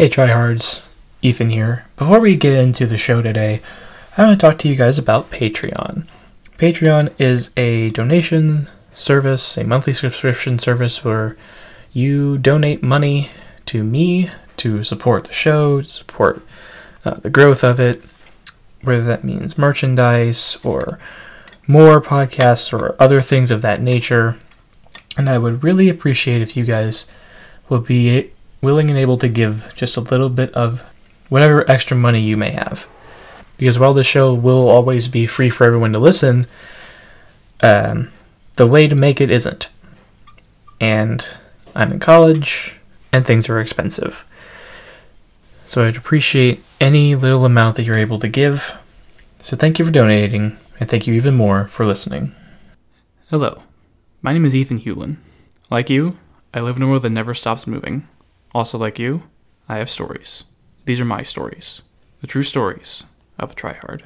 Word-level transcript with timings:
Hey, 0.00 0.08
tryhards. 0.08 0.82
Ethan 1.20 1.50
here. 1.50 1.84
Before 1.98 2.20
we 2.20 2.34
get 2.34 2.54
into 2.54 2.86
the 2.86 2.96
show 2.96 3.20
today, 3.20 3.60
I 4.16 4.24
want 4.24 4.40
to 4.40 4.46
talk 4.46 4.56
to 4.60 4.68
you 4.70 4.74
guys 4.74 4.96
about 4.96 5.30
Patreon. 5.30 6.06
Patreon 6.56 7.12
is 7.18 7.50
a 7.54 7.90
donation 7.90 8.70
service, 8.94 9.58
a 9.58 9.64
monthly 9.64 9.92
subscription 9.92 10.58
service 10.58 11.04
where 11.04 11.36
you 11.92 12.38
donate 12.38 12.82
money 12.82 13.30
to 13.66 13.84
me 13.84 14.30
to 14.56 14.82
support 14.84 15.24
the 15.24 15.34
show, 15.34 15.82
support 15.82 16.40
uh, 17.04 17.16
the 17.16 17.28
growth 17.28 17.62
of 17.62 17.78
it, 17.78 18.02
whether 18.80 19.04
that 19.04 19.22
means 19.22 19.58
merchandise 19.58 20.56
or 20.64 20.98
more 21.66 22.00
podcasts 22.00 22.72
or 22.72 22.96
other 22.98 23.20
things 23.20 23.50
of 23.50 23.60
that 23.60 23.82
nature. 23.82 24.38
And 25.18 25.28
I 25.28 25.36
would 25.36 25.62
really 25.62 25.90
appreciate 25.90 26.40
if 26.40 26.56
you 26.56 26.64
guys 26.64 27.04
would 27.68 27.84
be 27.84 28.32
willing 28.60 28.90
and 28.90 28.98
able 28.98 29.16
to 29.18 29.28
give 29.28 29.72
just 29.74 29.96
a 29.96 30.00
little 30.00 30.28
bit 30.28 30.52
of 30.54 30.82
whatever 31.28 31.68
extra 31.70 31.96
money 31.96 32.20
you 32.20 32.36
may 32.36 32.50
have. 32.50 32.88
Because 33.56 33.78
while 33.78 33.94
the 33.94 34.04
show 34.04 34.32
will 34.32 34.68
always 34.68 35.08
be 35.08 35.26
free 35.26 35.50
for 35.50 35.64
everyone 35.64 35.92
to 35.92 35.98
listen, 35.98 36.46
um, 37.62 38.10
the 38.56 38.66
way 38.66 38.88
to 38.88 38.94
make 38.94 39.20
it 39.20 39.30
isn't. 39.30 39.68
And 40.80 41.26
I'm 41.74 41.92
in 41.92 41.98
college, 41.98 42.76
and 43.12 43.26
things 43.26 43.48
are 43.48 43.60
expensive. 43.60 44.24
So 45.66 45.86
I'd 45.86 45.96
appreciate 45.96 46.62
any 46.80 47.14
little 47.14 47.44
amount 47.44 47.76
that 47.76 47.84
you're 47.84 47.96
able 47.96 48.18
to 48.20 48.28
give. 48.28 48.76
So 49.42 49.56
thank 49.56 49.78
you 49.78 49.84
for 49.84 49.90
donating, 49.90 50.58
and 50.78 50.88
thank 50.88 51.06
you 51.06 51.14
even 51.14 51.34
more 51.34 51.68
for 51.68 51.86
listening. 51.86 52.34
Hello, 53.30 53.62
my 54.22 54.32
name 54.32 54.44
is 54.44 54.56
Ethan 54.56 54.80
Hewlin. 54.80 55.18
Like 55.70 55.88
you, 55.88 56.18
I 56.52 56.60
live 56.60 56.76
in 56.76 56.82
a 56.82 56.88
world 56.88 57.02
that 57.02 57.10
never 57.10 57.34
stops 57.34 57.66
moving. 57.66 58.08
Also, 58.52 58.76
like 58.76 58.98
you, 58.98 59.22
I 59.68 59.78
have 59.78 59.88
stories. 59.88 60.42
These 60.84 61.00
are 61.00 61.04
my 61.04 61.22
stories, 61.22 61.82
the 62.20 62.26
true 62.26 62.42
stories 62.42 63.04
of 63.38 63.52
a 63.52 63.54
tryhard. 63.54 64.02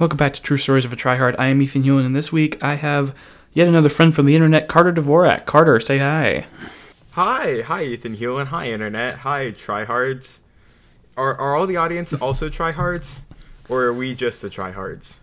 Welcome 0.00 0.16
back 0.16 0.32
to 0.34 0.42
True 0.42 0.56
Stories 0.56 0.84
of 0.84 0.92
a 0.92 0.96
Tryhard. 0.96 1.36
I 1.38 1.46
am 1.46 1.62
Ethan 1.62 1.84
Hewlin, 1.84 2.04
and 2.04 2.16
this 2.16 2.32
week 2.32 2.60
I 2.60 2.74
have 2.74 3.14
yet 3.52 3.68
another 3.68 3.88
friend 3.88 4.12
from 4.12 4.26
the 4.26 4.34
internet, 4.34 4.66
Carter 4.66 4.92
Dvorak. 4.92 5.46
Carter, 5.46 5.78
say 5.78 5.98
hi. 5.98 6.46
Hi, 7.14 7.60
hi, 7.60 7.84
Ethan 7.84 8.16
Hewlin. 8.16 8.46
Hi, 8.46 8.72
internet. 8.72 9.18
Hi, 9.18 9.52
tryhards. 9.52 10.38
Are 11.16 11.36
are 11.36 11.54
all 11.54 11.64
the 11.64 11.76
audience 11.76 12.12
also 12.20 12.48
tryhards, 12.48 13.20
or 13.68 13.84
are 13.84 13.94
we 13.94 14.16
just 14.16 14.42
the 14.42 14.50
tryhards? 14.50 15.18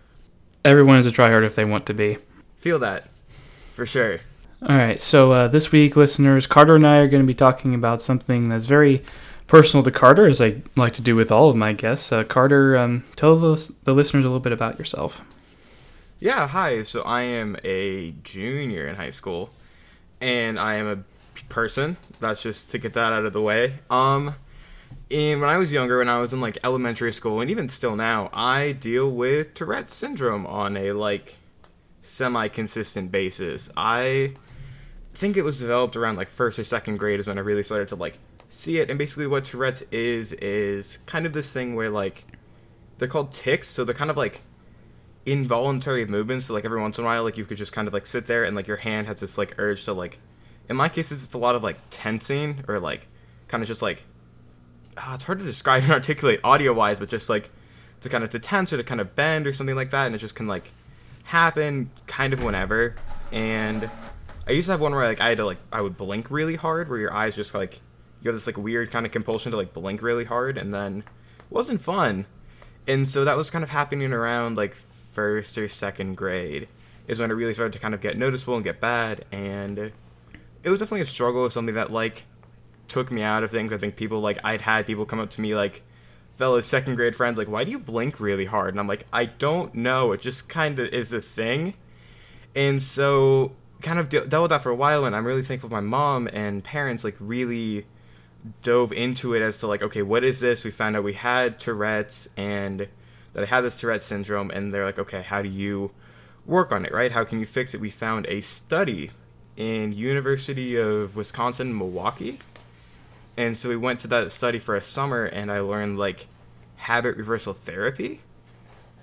Everyone 0.64 0.96
is 0.96 1.04
a 1.04 1.10
tryhard 1.10 1.44
if 1.44 1.54
they 1.54 1.66
want 1.66 1.84
to 1.84 1.92
be. 1.92 2.16
Feel 2.60 2.78
that, 2.78 3.08
for 3.74 3.84
sure. 3.84 4.20
All 4.66 4.74
right, 4.74 5.02
so 5.02 5.32
uh, 5.32 5.48
this 5.48 5.70
week, 5.70 5.94
listeners, 5.94 6.46
Carter 6.46 6.76
and 6.76 6.86
I 6.86 6.96
are 6.96 7.08
going 7.08 7.22
to 7.22 7.26
be 7.26 7.34
talking 7.34 7.74
about 7.74 8.00
something 8.00 8.48
that's 8.48 8.64
very 8.64 9.04
personal 9.46 9.84
to 9.84 9.90
Carter, 9.90 10.24
as 10.24 10.40
I 10.40 10.62
like 10.76 10.94
to 10.94 11.02
do 11.02 11.14
with 11.14 11.30
all 11.30 11.50
of 11.50 11.56
my 11.56 11.74
guests. 11.74 12.10
Uh, 12.10 12.24
Carter, 12.24 12.74
um, 12.74 13.04
tell 13.16 13.36
the, 13.36 13.70
the 13.84 13.92
listeners 13.92 14.24
a 14.24 14.28
little 14.28 14.40
bit 14.40 14.52
about 14.52 14.78
yourself. 14.78 15.20
Yeah, 16.20 16.48
hi. 16.48 16.84
So 16.84 17.02
I 17.02 17.20
am 17.20 17.58
a 17.62 18.12
junior 18.22 18.86
in 18.86 18.96
high 18.96 19.10
school, 19.10 19.50
and 20.22 20.58
I 20.58 20.76
am 20.76 20.86
a 20.86 21.11
person. 21.48 21.96
That's 22.20 22.42
just 22.42 22.70
to 22.70 22.78
get 22.78 22.94
that 22.94 23.12
out 23.12 23.24
of 23.24 23.32
the 23.32 23.42
way. 23.42 23.80
Um, 23.90 24.34
and 25.10 25.40
when 25.40 25.50
I 25.50 25.58
was 25.58 25.72
younger, 25.72 25.98
when 25.98 26.08
I 26.08 26.20
was 26.20 26.32
in 26.32 26.40
like 26.40 26.58
elementary 26.64 27.12
school, 27.12 27.40
and 27.40 27.50
even 27.50 27.68
still 27.68 27.96
now, 27.96 28.30
I 28.32 28.72
deal 28.72 29.10
with 29.10 29.54
Tourette's 29.54 29.94
syndrome 29.94 30.46
on 30.46 30.76
a 30.76 30.92
like 30.92 31.38
semi-consistent 32.02 33.12
basis. 33.12 33.70
I 33.76 34.34
think 35.14 35.36
it 35.36 35.42
was 35.42 35.60
developed 35.60 35.96
around 35.96 36.16
like 36.16 36.30
first 36.30 36.58
or 36.58 36.64
second 36.64 36.98
grade 36.98 37.20
is 37.20 37.26
when 37.26 37.38
I 37.38 37.42
really 37.42 37.62
started 37.62 37.88
to 37.88 37.96
like 37.96 38.18
see 38.48 38.78
it. 38.78 38.88
And 38.88 38.98
basically, 38.98 39.26
what 39.26 39.44
Tourette's 39.44 39.82
is 39.90 40.32
is 40.34 40.98
kind 41.06 41.26
of 41.26 41.32
this 41.32 41.52
thing 41.52 41.74
where 41.74 41.90
like 41.90 42.24
they're 42.98 43.08
called 43.08 43.32
tics, 43.32 43.68
so 43.68 43.84
they're 43.84 43.94
kind 43.94 44.10
of 44.10 44.16
like 44.16 44.40
involuntary 45.26 46.06
movements. 46.06 46.46
So 46.46 46.54
like 46.54 46.64
every 46.64 46.80
once 46.80 46.98
in 46.98 47.04
a 47.04 47.06
while, 47.06 47.22
like 47.22 47.36
you 47.36 47.44
could 47.44 47.58
just 47.58 47.72
kind 47.72 47.86
of 47.86 47.94
like 47.94 48.06
sit 48.06 48.26
there 48.26 48.44
and 48.44 48.56
like 48.56 48.66
your 48.66 48.78
hand 48.78 49.06
has 49.08 49.20
this 49.20 49.36
like 49.36 49.54
urge 49.58 49.84
to 49.84 49.92
like. 49.92 50.18
In 50.72 50.76
my 50.78 50.88
case, 50.88 51.12
it's 51.12 51.30
a 51.34 51.38
lot 51.38 51.54
of 51.54 51.62
like 51.62 51.76
tensing 51.90 52.64
or 52.66 52.80
like 52.80 53.06
kind 53.46 53.62
of 53.62 53.68
just 53.68 53.82
like. 53.82 54.04
ah, 54.96 55.14
it's 55.14 55.24
hard 55.24 55.38
to 55.38 55.44
describe 55.44 55.82
and 55.84 55.92
articulate 55.92 56.40
audio 56.42 56.72
wise, 56.72 56.98
but 56.98 57.10
just 57.10 57.28
like 57.28 57.50
to 58.00 58.08
kind 58.08 58.24
of 58.24 58.30
to 58.30 58.38
tense 58.38 58.72
or 58.72 58.78
to 58.78 58.82
kind 58.82 58.98
of 58.98 59.14
bend 59.14 59.46
or 59.46 59.52
something 59.52 59.76
like 59.76 59.90
that, 59.90 60.06
and 60.06 60.14
it 60.14 60.18
just 60.18 60.34
can 60.34 60.46
like 60.46 60.70
happen 61.24 61.90
kind 62.06 62.32
of 62.32 62.42
whenever. 62.42 62.96
And 63.30 63.90
I 64.48 64.52
used 64.52 64.64
to 64.66 64.72
have 64.72 64.80
one 64.80 64.94
where 64.94 65.04
like 65.04 65.20
I 65.20 65.28
had 65.28 65.36
to 65.36 65.44
like 65.44 65.58
I 65.70 65.82
would 65.82 65.98
blink 65.98 66.30
really 66.30 66.56
hard, 66.56 66.88
where 66.88 66.98
your 66.98 67.12
eyes 67.12 67.36
just 67.36 67.54
like 67.54 67.82
you 68.22 68.30
have 68.30 68.34
this 68.34 68.46
like 68.46 68.56
weird 68.56 68.90
kind 68.90 69.04
of 69.04 69.12
compulsion 69.12 69.52
to 69.52 69.58
like 69.58 69.74
blink 69.74 70.00
really 70.00 70.24
hard, 70.24 70.56
and 70.56 70.72
then 70.72 71.04
it 71.40 71.50
wasn't 71.50 71.82
fun. 71.82 72.24
And 72.88 73.06
so 73.06 73.26
that 73.26 73.36
was 73.36 73.50
kind 73.50 73.62
of 73.62 73.68
happening 73.68 74.10
around 74.10 74.56
like 74.56 74.74
first 75.12 75.58
or 75.58 75.68
second 75.68 76.16
grade 76.16 76.66
is 77.06 77.20
when 77.20 77.30
it 77.30 77.34
really 77.34 77.52
started 77.52 77.74
to 77.74 77.78
kind 77.78 77.92
of 77.92 78.00
get 78.00 78.16
noticeable 78.16 78.54
and 78.54 78.64
get 78.64 78.80
bad, 78.80 79.26
and 79.30 79.92
it 80.62 80.70
was 80.70 80.80
definitely 80.80 81.02
a 81.02 81.06
struggle. 81.06 81.48
Something 81.50 81.74
that 81.74 81.92
like 81.92 82.26
took 82.88 83.10
me 83.10 83.22
out 83.22 83.42
of 83.42 83.50
things. 83.50 83.72
I 83.72 83.78
think 83.78 83.96
people 83.96 84.20
like 84.20 84.38
I'd 84.44 84.60
had 84.60 84.86
people 84.86 85.06
come 85.06 85.18
up 85.18 85.30
to 85.30 85.40
me 85.40 85.54
like 85.54 85.82
fellow 86.36 86.60
second 86.60 86.94
grade 86.94 87.14
friends 87.14 87.36
like 87.36 87.48
why 87.48 87.62
do 87.62 87.70
you 87.70 87.78
blink 87.78 88.18
really 88.18 88.46
hard? 88.46 88.72
And 88.72 88.80
i'm 88.80 88.86
like 88.86 89.06
i 89.12 89.26
don't 89.26 89.74
know. 89.74 90.12
It 90.12 90.20
just 90.20 90.48
kind 90.48 90.78
of 90.78 90.88
is 90.88 91.12
a 91.12 91.20
thing. 91.20 91.74
And 92.54 92.80
so 92.80 93.52
kind 93.80 93.98
of 93.98 94.08
de- 94.08 94.26
dealt 94.26 94.42
with 94.42 94.50
that 94.50 94.62
for 94.62 94.70
a 94.70 94.76
while 94.76 95.04
and 95.04 95.16
i'm 95.16 95.26
really 95.26 95.42
thankful 95.42 95.68
my 95.68 95.80
mom 95.80 96.28
and 96.32 96.62
parents 96.62 97.02
like 97.02 97.16
really 97.18 97.84
dove 98.62 98.92
into 98.92 99.34
it 99.34 99.42
as 99.42 99.56
to 99.56 99.66
like 99.66 99.82
okay 99.82 100.02
what 100.02 100.22
is 100.22 100.40
this? 100.40 100.64
We 100.64 100.70
found 100.70 100.96
out 100.96 101.04
we 101.04 101.14
had 101.14 101.58
tourette's 101.58 102.28
and 102.36 102.88
that 103.32 103.42
i 103.42 103.46
had 103.46 103.62
this 103.62 103.76
tourette's 103.76 104.06
syndrome 104.06 104.50
and 104.50 104.72
they're 104.72 104.84
like 104.84 104.98
okay 104.98 105.22
how 105.22 105.42
do 105.42 105.48
you 105.48 105.90
work 106.44 106.72
on 106.72 106.84
it 106.84 106.92
right? 106.92 107.12
How 107.12 107.24
can 107.24 107.40
you 107.40 107.46
fix 107.46 107.74
it? 107.74 107.80
We 107.80 107.90
found 107.90 108.26
a 108.26 108.40
study 108.40 109.10
in 109.56 109.92
university 109.92 110.76
of 110.76 111.16
wisconsin 111.16 111.76
milwaukee. 111.76 112.38
And 113.36 113.56
so 113.56 113.68
we 113.68 113.76
went 113.76 114.00
to 114.00 114.08
that 114.08 114.30
study 114.32 114.58
for 114.58 114.74
a 114.74 114.80
summer 114.80 115.24
and 115.24 115.50
i 115.50 115.60
learned 115.60 115.98
like 115.98 116.26
habit 116.76 117.16
reversal 117.16 117.54
therapy. 117.54 118.20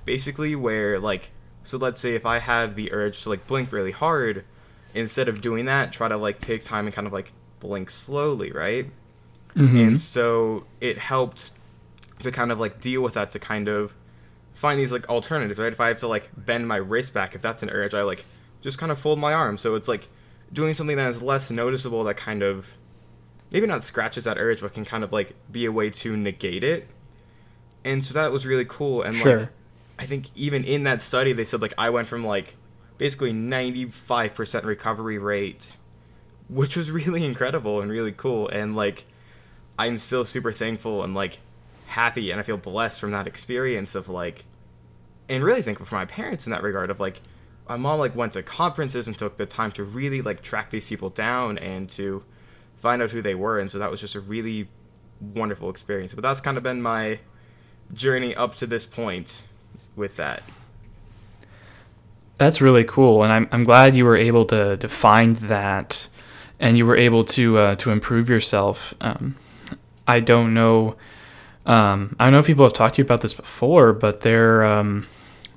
Basically 0.05 0.55
where 0.55 0.99
like 0.99 1.31
so 1.63 1.77
let's 1.77 2.01
say 2.01 2.15
if 2.15 2.25
i 2.25 2.39
have 2.39 2.75
the 2.75 2.91
urge 2.91 3.21
to 3.23 3.29
like 3.29 3.45
blink 3.45 3.71
really 3.71 3.91
hard 3.91 4.43
instead 4.93 5.29
of 5.29 5.39
doing 5.41 5.65
that 5.65 5.91
try 5.91 6.07
to 6.07 6.17
like 6.17 6.39
take 6.39 6.63
time 6.63 6.87
and 6.87 6.95
kind 6.95 7.05
of 7.05 7.13
like 7.13 7.31
blink 7.59 7.89
slowly 7.89 8.51
right? 8.51 8.89
Mm-hmm. 9.55 9.77
And 9.77 9.99
so 9.99 10.65
it 10.79 10.97
helped 10.97 11.51
to 12.19 12.31
kind 12.31 12.51
of 12.51 12.59
like 12.59 12.79
deal 12.79 13.01
with 13.01 13.13
that 13.13 13.31
to 13.31 13.39
kind 13.39 13.67
of 13.67 13.93
find 14.53 14.79
these 14.79 14.91
like 14.91 15.07
alternatives 15.09 15.59
right? 15.59 15.71
If 15.71 15.79
i 15.79 15.87
have 15.87 15.99
to 15.99 16.07
like 16.07 16.29
bend 16.35 16.67
my 16.67 16.77
wrist 16.77 17.13
back 17.13 17.33
if 17.35 17.41
that's 17.41 17.63
an 17.63 17.69
urge 17.69 17.93
i 17.93 18.01
like 18.01 18.25
just 18.61 18.77
kind 18.77 18.91
of 18.91 18.99
fold 18.99 19.19
my 19.19 19.33
arm 19.33 19.57
so 19.57 19.75
it's 19.75 19.87
like 19.87 20.09
doing 20.51 20.73
something 20.73 20.97
that 20.97 21.09
is 21.09 21.21
less 21.21 21.51
noticeable 21.51 22.03
that 22.05 22.17
kind 22.17 22.41
of 22.43 22.67
maybe 23.51 23.67
not 23.67 23.83
scratches 23.83 24.25
that 24.25 24.37
urge, 24.37 24.61
but 24.61 24.73
can 24.73 24.85
kind 24.85 25.03
of 25.03 25.11
like 25.11 25.35
be 25.51 25.65
a 25.65 25.71
way 25.71 25.89
to 25.89 26.15
negate 26.15 26.63
it. 26.63 26.87
And 27.83 28.03
so 28.05 28.13
that 28.13 28.31
was 28.31 28.45
really 28.45 28.65
cool. 28.65 29.01
And 29.01 29.15
Sure. 29.15 29.39
like, 29.39 29.49
I 29.97 30.05
think 30.05 30.27
even 30.35 30.63
in 30.63 30.83
that 30.83 31.01
study, 31.01 31.33
they 31.33 31.45
said 31.45 31.61
like 31.61 31.73
I 31.77 31.89
went 31.89 32.07
from 32.07 32.25
like 32.25 32.55
basically 32.97 33.31
95% 33.33 34.63
recovery 34.65 35.17
rate, 35.17 35.75
which 36.49 36.75
was 36.75 36.91
really 36.91 37.25
incredible 37.25 37.81
and 37.81 37.89
really 37.89 38.11
cool. 38.11 38.47
And 38.49 38.75
like, 38.75 39.05
I'm 39.77 39.97
still 39.97 40.25
super 40.25 40.51
thankful 40.51 41.03
and 41.03 41.15
like 41.15 41.39
happy, 41.87 42.31
and 42.31 42.39
I 42.39 42.43
feel 42.43 42.57
blessed 42.57 42.99
from 42.99 43.11
that 43.11 43.25
experience 43.27 43.95
of 43.95 44.09
like, 44.09 44.45
and 45.29 45.43
really 45.43 45.61
thankful 45.61 45.85
for 45.85 45.95
my 45.95 46.05
parents 46.05 46.45
in 46.45 46.51
that 46.51 46.63
regard 46.63 46.89
of 46.89 46.99
like, 46.99 47.21
my 47.69 47.77
mom 47.77 47.99
like 47.99 48.15
went 48.15 48.33
to 48.33 48.43
conferences 48.43 49.07
and 49.07 49.17
took 49.17 49.37
the 49.37 49.45
time 49.45 49.71
to 49.71 49.83
really 49.83 50.21
like 50.21 50.41
track 50.41 50.71
these 50.71 50.85
people 50.85 51.09
down 51.09 51.57
and 51.59 51.89
to 51.91 52.23
find 52.77 53.01
out 53.01 53.11
who 53.11 53.21
they 53.21 53.35
were 53.35 53.59
and 53.59 53.69
so 53.71 53.79
that 53.79 53.91
was 53.91 54.01
just 54.01 54.15
a 54.15 54.19
really 54.19 54.67
wonderful 55.21 55.69
experience 55.69 56.13
but 56.13 56.21
that's 56.21 56.41
kind 56.41 56.57
of 56.57 56.63
been 56.63 56.81
my 56.81 57.19
journey 57.93 58.35
up 58.35 58.55
to 58.55 58.65
this 58.67 58.85
point 58.85 59.43
with 59.95 60.15
that 60.15 60.43
That's 62.37 62.61
really 62.61 62.85
cool, 62.85 63.23
and 63.23 63.33
I'm 63.33 63.47
I'm 63.51 63.63
glad 63.65 63.95
you 63.97 64.05
were 64.05 64.15
able 64.15 64.45
to 64.45 64.77
to 64.77 64.87
find 64.87 65.35
that, 65.37 66.07
and 66.57 66.77
you 66.77 66.85
were 66.85 66.95
able 66.95 67.25
to 67.25 67.57
uh, 67.57 67.75
to 67.75 67.91
improve 67.91 68.29
yourself. 68.29 68.93
Um, 69.01 69.35
I 70.07 70.21
don't 70.21 70.53
know. 70.53 70.95
Um, 71.65 72.15
I 72.17 72.25
don't 72.25 72.33
know 72.33 72.39
if 72.39 72.47
people 72.47 72.63
have 72.63 72.71
talked 72.73 72.95
to 72.95 73.01
you 73.01 73.05
about 73.05 73.19
this 73.21 73.33
before, 73.33 73.91
but 73.91 74.21
there 74.21 74.63
um, 74.63 75.07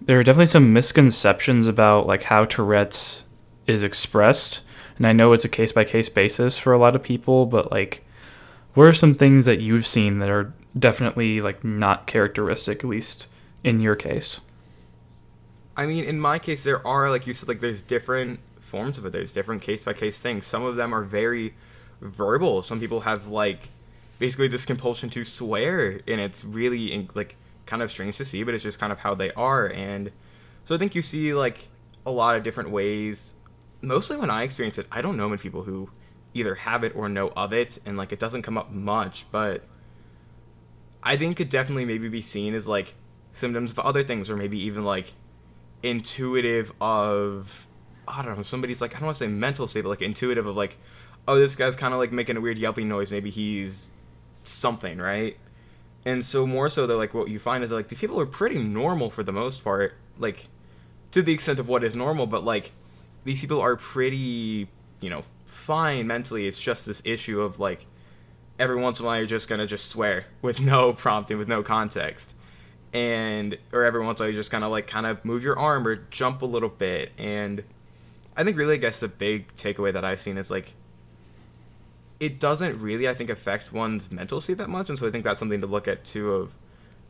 there 0.07 0.19
are 0.19 0.25
definitely 0.25 0.47
some 0.47 0.73
misconceptions 0.73 1.67
about 1.67 2.07
like 2.07 2.25
how 2.25 2.45
Tourette's 2.45 3.25
is 3.67 3.83
expressed, 3.83 4.63
and 4.97 5.07
I 5.07 5.13
know 5.13 5.33
it's 5.33 5.45
a 5.45 5.49
case 5.49 5.73
by 5.73 5.85
case 5.85 6.09
basis 6.09 6.59
for 6.59 6.73
a 6.73 6.79
lot 6.79 6.97
of 6.97 7.03
people, 7.03 7.47
but 7.47 7.71
like 7.71 8.05
what 8.75 8.89
are 8.89 8.93
some 8.93 9.15
things 9.15 9.45
that 9.45 9.61
you've 9.61 9.87
seen 9.87 10.19
that 10.19 10.31
are 10.31 10.53
definitely 10.79 11.41
like 11.41 11.63
not 11.63 12.07
characteristic, 12.07 12.79
at 12.79 12.91
least 12.91 13.27
in 13.63 13.81
your 13.81 13.97
case? 13.97 14.41
I 15.77 15.87
mean, 15.87 16.05
in 16.05 16.21
my 16.21 16.39
case, 16.39 16.65
there 16.65 16.87
are 16.87 17.11
like 17.11 17.27
you 17.27 17.35
said, 17.35 17.49
like 17.49 17.61
there's 17.61 17.83
different 17.83 18.41
forms 18.61 18.99
of 18.99 19.07
it. 19.07 19.13
There's 19.13 19.33
different 19.33 19.63
case 19.63 19.85
by 19.85 19.93
case 19.93 20.19
things. 20.19 20.47
Some 20.47 20.65
of 20.65 20.77
them 20.77 20.95
are 20.95 21.03
very 21.03 21.55
verbal. 22.01 22.63
Some 22.63 22.81
people 22.81 23.01
have 23.01 23.29
like 23.29 23.71
basically 24.19 24.49
this 24.49 24.65
compulsion 24.65 25.11
to 25.11 25.25
swear, 25.25 26.01
and 26.07 26.21
it's 26.21 26.45
really 26.45 27.09
like 27.15 27.37
kind 27.67 27.83
of 27.83 27.91
strange 27.91 28.17
to 28.19 28.25
see, 28.25 28.43
but 28.43 28.55
it's 28.55 28.63
just 28.63 28.79
kind 28.79 28.93
of 28.93 29.01
how 29.01 29.15
they 29.15 29.33
are. 29.33 29.67
And 29.69 30.13
so 30.65 30.75
I 30.75 30.79
think 30.79 30.95
you 30.95 31.03
see 31.03 31.35
like 31.35 31.69
a 32.05 32.11
lot 32.11 32.37
of 32.37 32.43
different 32.43 32.71
ways. 32.71 33.35
Mostly 33.81 34.17
when 34.17 34.31
I 34.31 34.43
experience 34.43 34.79
it, 34.79 34.87
I 34.93 35.03
don't 35.03 35.17
know 35.17 35.29
many 35.29 35.41
people 35.41 35.65
who 35.65 35.91
either 36.35 36.55
have 36.55 36.85
it 36.85 36.95
or 36.95 37.09
know 37.09 37.29
of 37.37 37.53
it, 37.53 37.79
and 37.85 37.97
like 37.97 38.13
it 38.13 38.19
doesn't 38.19 38.43
come 38.43 38.57
up 38.57 38.71
much, 38.71 39.27
but 39.31 39.65
I 41.03 41.17
think 41.17 41.41
it 41.41 41.51
definitely 41.51 41.85
maybe 41.85 42.09
be 42.09 42.23
seen 42.23 42.55
as 42.55 42.67
like 42.67 42.95
symptoms 43.33 43.73
of 43.73 43.81
other 43.81 44.03
things, 44.03 44.31
or 44.31 44.37
maybe 44.37 44.59
even 44.59 44.85
like 44.85 45.13
intuitive 45.83 46.73
of 46.81 47.67
I 48.07 48.23
don't 48.23 48.37
know, 48.37 48.43
somebody's 48.43 48.81
like 48.81 48.95
I 48.95 48.99
don't 48.99 49.07
want 49.07 49.19
to 49.19 49.25
say 49.25 49.29
mental 49.29 49.69
state, 49.69 49.83
but 49.83 49.91
like 49.91 50.03
intuitive 50.03 50.47
of 50.47 50.57
like, 50.57 50.79
oh, 51.29 51.39
this 51.39 51.57
guy's 51.57 51.77
kind 51.77 51.93
of 51.95 52.01
like 52.01 52.13
making 52.13 52.37
a 52.37 52.41
weird 52.41 52.59
yelping 52.59 52.89
noise. 52.89 53.11
Maybe 53.11 53.31
he's 53.31 53.91
something, 54.43 54.99
right? 54.99 55.37
And 56.05 56.25
so 56.25 56.47
more 56.47 56.69
so 56.69 56.87
though, 56.87 56.99
like 56.99 57.15
what 57.15 57.29
you 57.29 57.39
find 57.39 57.63
is 57.63 57.71
like 57.71 57.89
these 57.89 58.01
people 58.01 58.21
are 58.21 58.27
pretty 58.27 58.59
normal 58.59 59.11
for 59.11 59.23
the 59.23 59.33
most 59.33 59.63
part, 59.63 59.95
like 60.19 60.49
to 61.13 61.23
the 61.23 61.33
extent 61.33 61.59
of 61.59 61.69
what 61.69 61.85
is 61.85 61.95
normal, 61.95 62.27
but 62.27 62.45
like 62.45 62.73
these 63.25 63.41
people 63.41 63.61
are 63.61 63.77
pretty, 63.77 64.69
you 65.01 65.11
know, 65.11 65.23
fine 65.47 66.07
mentally. 66.07 66.47
It's 66.47 66.61
just 66.61 66.87
this 66.87 67.03
issue 67.05 67.41
of 67.41 67.61
like 67.61 67.87
every 68.59 68.77
once 68.77 68.99
in 68.99 69.05
a 69.05 69.09
while 69.09 69.19
you're 69.19 69.27
just 69.27 69.49
gonna 69.49 69.67
just 69.67 69.89
swear 69.89 70.27
with 70.41 70.61
no 70.61 70.93
prompting, 70.93 71.39
with 71.39 71.49
no 71.49 71.63
context, 71.63 72.35
and 72.93 73.57
or 73.73 73.85
every 73.85 74.05
once 74.05 74.19
in 74.19 74.25
a 74.25 74.27
while 74.27 74.33
you 74.33 74.39
just 74.39 74.51
kind 74.51 74.65
of 74.65 74.71
like 74.73 74.89
kind 74.89 75.07
of 75.07 75.25
move 75.25 75.45
your 75.45 75.59
arm 75.59 75.87
or 75.87 75.97
jump 76.11 76.43
a 76.43 76.47
little 76.47 76.69
bit. 76.69 77.13
And 77.17 77.63
I 78.37 78.43
think 78.43 78.57
really, 78.57 78.75
I 78.75 78.79
guess 78.79 79.01
the 79.01 79.09
big 79.09 79.55
takeaway 79.57 79.93
that 79.93 80.05
I've 80.05 80.21
seen 80.21 80.37
is 80.37 80.51
like 80.51 80.75
it 82.23 82.39
doesn't 82.39 82.81
really, 82.81 83.09
I 83.09 83.15
think, 83.15 83.31
affect 83.31 83.73
one's 83.73 84.13
mental 84.13 84.41
state 84.41 84.59
that 84.59 84.71
much, 84.71 84.89
and 84.89 84.97
so 84.97 85.09
I 85.09 85.11
think 85.11 85.25
that's 85.25 85.41
something 85.41 85.61
to 85.61 85.67
look 85.67 85.89
at 85.89 86.05
too. 86.05 86.31
Of 86.31 86.55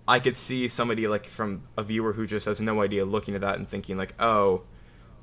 I 0.08 0.18
could 0.20 0.38
see 0.38 0.68
somebody 0.68 1.06
like 1.06 1.26
from 1.26 1.64
a 1.76 1.82
viewer 1.82 2.14
who 2.14 2.26
just 2.26 2.46
has 2.46 2.62
no 2.62 2.80
idea 2.80 3.04
looking 3.04 3.34
at 3.34 3.42
that 3.42 3.58
and 3.58 3.68
thinking 3.68 3.98
like, 3.98 4.14
oh, 4.18 4.62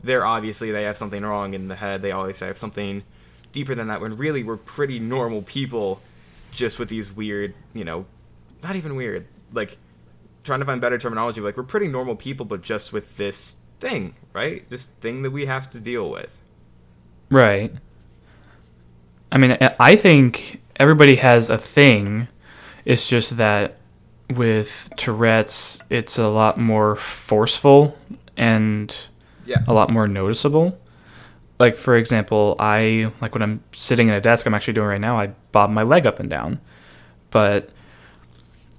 they're 0.03 0.23
obviously 0.23 0.71
they 0.71 0.83
have 0.83 0.95
something 0.95 1.23
wrong 1.23 1.55
in 1.55 1.69
the 1.69 1.75
head. 1.75 2.03
They 2.03 2.11
always 2.11 2.39
have 2.39 2.55
something 2.59 3.01
deeper 3.51 3.73
than 3.73 3.87
that. 3.87 3.99
When 3.99 4.15
really 4.15 4.43
we're 4.43 4.57
pretty 4.57 4.99
normal 4.99 5.41
people, 5.41 6.01
just 6.51 6.77
with 6.77 6.89
these 6.89 7.11
weird, 7.11 7.55
you 7.73 7.83
know, 7.83 8.05
not 8.61 8.75
even 8.75 8.95
weird, 8.95 9.25
like 9.51 9.79
trying 10.43 10.59
to 10.59 10.67
find 10.67 10.79
better 10.79 10.99
terminology. 10.99 11.41
Like 11.41 11.57
we're 11.57 11.63
pretty 11.63 11.87
normal 11.87 12.15
people, 12.15 12.45
but 12.45 12.61
just 12.61 12.93
with 12.93 13.17
this 13.17 13.55
thing, 13.79 14.13
right? 14.33 14.69
This 14.69 14.85
thing 14.85 15.23
that 15.23 15.31
we 15.31 15.47
have 15.47 15.67
to 15.71 15.79
deal 15.79 16.11
with. 16.11 16.39
Right. 17.31 17.73
I 19.31 19.37
mean, 19.37 19.57
I 19.79 19.95
think 19.95 20.61
everybody 20.77 21.17
has 21.17 21.49
a 21.49 21.57
thing. 21.57 22.27
It's 22.85 23.07
just 23.07 23.37
that 23.37 23.77
with 24.29 24.89
Tourette's, 24.95 25.81
it's 25.89 26.17
a 26.17 26.27
lot 26.27 26.59
more 26.59 26.95
forceful 26.95 27.97
and 28.37 28.95
yeah. 29.45 29.63
a 29.67 29.73
lot 29.73 29.91
more 29.91 30.07
noticeable. 30.07 30.79
Like 31.59 31.75
for 31.75 31.97
example, 31.97 32.55
I 32.57 33.11
like 33.21 33.33
when 33.33 33.41
I'm 33.41 33.63
sitting 33.75 34.09
at 34.09 34.17
a 34.17 34.21
desk, 34.21 34.45
I'm 34.45 34.53
actually 34.53 34.73
doing 34.73 34.87
right 34.87 35.01
now. 35.01 35.19
I 35.19 35.27
bob 35.51 35.69
my 35.69 35.83
leg 35.83 36.05
up 36.05 36.19
and 36.19 36.29
down, 36.29 36.61
but 37.31 37.69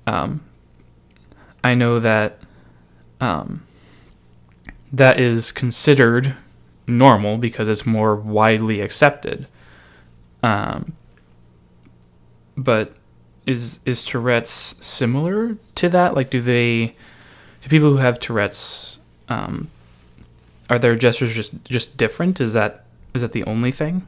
um, 0.07 0.41
I 1.63 1.75
know 1.75 2.01
that 2.01 2.39
um, 3.21 3.67
that 4.93 5.21
is 5.21 5.53
considered 5.53 6.35
normal 6.87 7.37
because 7.37 7.69
it's 7.69 7.85
more 7.85 8.17
widely 8.17 8.81
accepted. 8.81 9.47
Um, 10.43 10.93
but 12.57 12.95
is 13.47 13.79
is 13.85 14.05
Tourette's 14.05 14.77
similar 14.81 15.57
to 15.77 15.89
that? 15.89 16.15
Like, 16.15 16.31
do 16.31 16.41
they 16.41 16.95
do 17.63 17.69
people 17.69 17.91
who 17.91 17.97
have 17.99 18.19
Tourette's 18.21 18.99
um, 19.29 19.71
are 20.69 20.79
their 20.79 20.95
gestures 20.95 21.35
just 21.35 21.65
just 21.65 21.97
different? 21.97 22.41
Is 22.41 22.53
that 22.53 22.85
is 23.15 23.23
that 23.23 23.33
the 23.33 23.45
only 23.45 23.73
thing? 23.73 24.07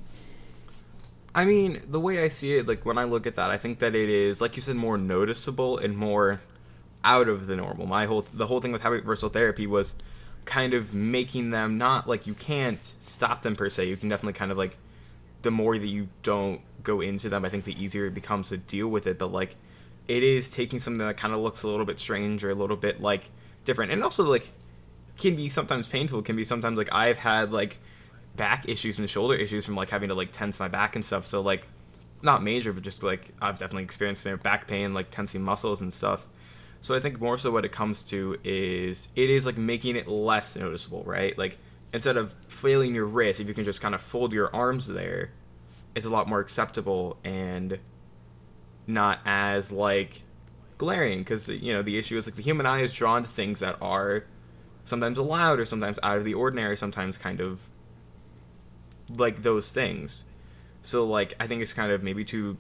I 1.35 1.45
mean, 1.45 1.81
the 1.89 1.99
way 1.99 2.23
I 2.23 2.29
see 2.29 2.59
it, 2.59 2.69
like 2.69 2.85
when 2.85 2.99
I 2.99 3.05
look 3.05 3.27
at 3.27 3.37
that, 3.37 3.51
I 3.51 3.57
think 3.57 3.79
that 3.79 3.95
it 3.95 4.11
is, 4.11 4.41
like 4.41 4.57
you 4.57 4.63
said, 4.63 4.77
more 4.77 4.99
noticeable 4.99 5.79
and 5.79 5.97
more 5.97 6.41
out 7.05 7.29
of 7.29 7.47
the 7.47 7.57
normal. 7.57 7.87
My 7.87 8.07
whole 8.07 8.27
the 8.33 8.47
whole 8.47 8.61
thing 8.61 8.73
with 8.73 8.83
habit 8.83 9.01
reversal 9.01 9.29
therapy 9.29 9.67
was 9.67 9.95
kind 10.45 10.75
of 10.75 10.93
making 10.93 11.51
them 11.51 11.79
not 11.79 12.09
like 12.09 12.27
you 12.27 12.35
can't 12.35 12.85
stop 13.01 13.43
them 13.43 13.57
per 13.57 13.69
se. 13.69 13.89
You 13.89 13.97
can 13.97 14.09
definitely 14.09 14.35
kind 14.35 14.51
of 14.51 14.59
like 14.59 14.77
the 15.43 15.51
more 15.51 15.79
that 15.79 15.87
you 15.87 16.09
don't 16.23 16.61
go 16.83 17.01
into 17.01 17.29
them, 17.29 17.45
I 17.45 17.49
think 17.49 17.65
the 17.65 17.83
easier 17.83 18.07
it 18.07 18.15
becomes 18.15 18.49
to 18.49 18.57
deal 18.57 18.89
with 18.89 19.07
it. 19.07 19.19
But 19.19 19.33
like, 19.33 19.57
it 20.09 20.23
is 20.23 20.51
taking 20.51 20.79
something 20.79 21.07
that 21.07 21.17
kind 21.17 21.35
of 21.35 21.41
looks 21.41 21.63
a 21.63 21.69
little 21.69 21.87
bit 21.87 22.01
strange 22.01 22.43
or 22.45 22.51
a 22.51 22.55
little 22.55 22.77
bit 22.77 23.01
like 23.01 23.31
different, 23.65 23.93
and 23.93 24.03
also 24.03 24.25
like 24.25 24.51
can 25.19 25.37
be 25.37 25.49
sometimes 25.49 25.89
painful. 25.89 26.23
Can 26.23 26.37
be 26.37 26.45
sometimes 26.45 26.79
like 26.79 26.93
I've 26.93 27.19
had 27.19 27.53
like 27.53 27.79
back 28.37 28.69
issues 28.69 28.99
and 28.99 29.09
shoulder 29.09 29.35
issues 29.35 29.67
from 29.67 29.77
like 29.77 29.91
having 29.91 30.09
to 30.09 30.15
like 30.15 30.33
tense 30.33 30.59
my 30.59 30.69
back 30.69 30.97
and 30.97 31.05
stuff. 31.05 31.27
So 31.27 31.41
like 31.41 31.67
not 32.23 32.43
major, 32.43 32.73
but 32.73 32.83
just 32.83 33.03
like 33.03 33.31
I've 33.41 33.59
definitely 33.59 33.85
experienced 33.85 34.25
know, 34.25 34.37
back 34.37 34.67
pain, 34.69 34.95
like 34.95 35.11
tensing 35.11 35.43
muscles 35.43 35.81
and 35.81 35.93
stuff. 35.93 36.27
So 36.81 36.97
I 36.97 37.01
think 37.01 37.21
more 37.21 37.39
so 37.39 37.51
what 37.51 37.65
it 37.65 37.71
comes 37.71 38.03
to 38.05 38.39
is 38.43 39.09
it 39.15 39.31
is 39.31 39.47
like 39.47 39.57
making 39.57 39.97
it 39.97 40.09
less 40.09 40.57
noticeable, 40.57 41.05
right? 41.05 41.37
Like 41.39 41.59
instead 41.93 42.17
of 42.17 42.35
flailing 42.49 42.95
your 42.95 43.07
wrist, 43.07 43.41
if 43.41 43.49
you 43.49 43.55
can 43.55 43.65
just 43.65 43.81
kind 43.81 43.95
of 43.95 44.01
fold 44.01 44.33
your 44.33 44.55
arms 44.55 44.87
there, 44.87 45.31
it's 45.95 46.07
a 46.07 46.11
lot 46.11 46.29
more 46.29 46.41
acceptable 46.41 47.19
and 47.23 47.79
not 48.87 49.21
as 49.25 49.71
like 49.71 50.23
glaring 50.79 51.21
because 51.21 51.49
you 51.49 51.73
know 51.73 51.83
the 51.83 51.97
issue 51.97 52.19
is 52.19 52.27
like 52.27 52.35
the 52.35 52.43
human 52.43 52.67
eye 52.67 52.81
is 52.81 52.93
drawn 52.93 53.23
to 53.23 53.29
things 53.29 53.61
that 53.61 53.77
are 53.81 54.25
sometimes 54.85 55.17
allowed 55.17 55.61
or 55.61 55.65
sometimes 55.65 55.99
out 56.03 56.19
of 56.19 56.25
the 56.25 56.35
ordinary 56.35 56.77
sometimes 56.77 57.17
kind 57.17 57.41
of 57.41 57.61
like 59.09 59.43
those 59.43 59.71
things. 59.71 60.25
So 60.83 61.05
like 61.05 61.35
i 61.39 61.47
think 61.47 61.63
it's 61.63 61.73
kind 61.73 61.93
of 61.93 62.03
maybe 62.03 62.25
to 62.27 62.57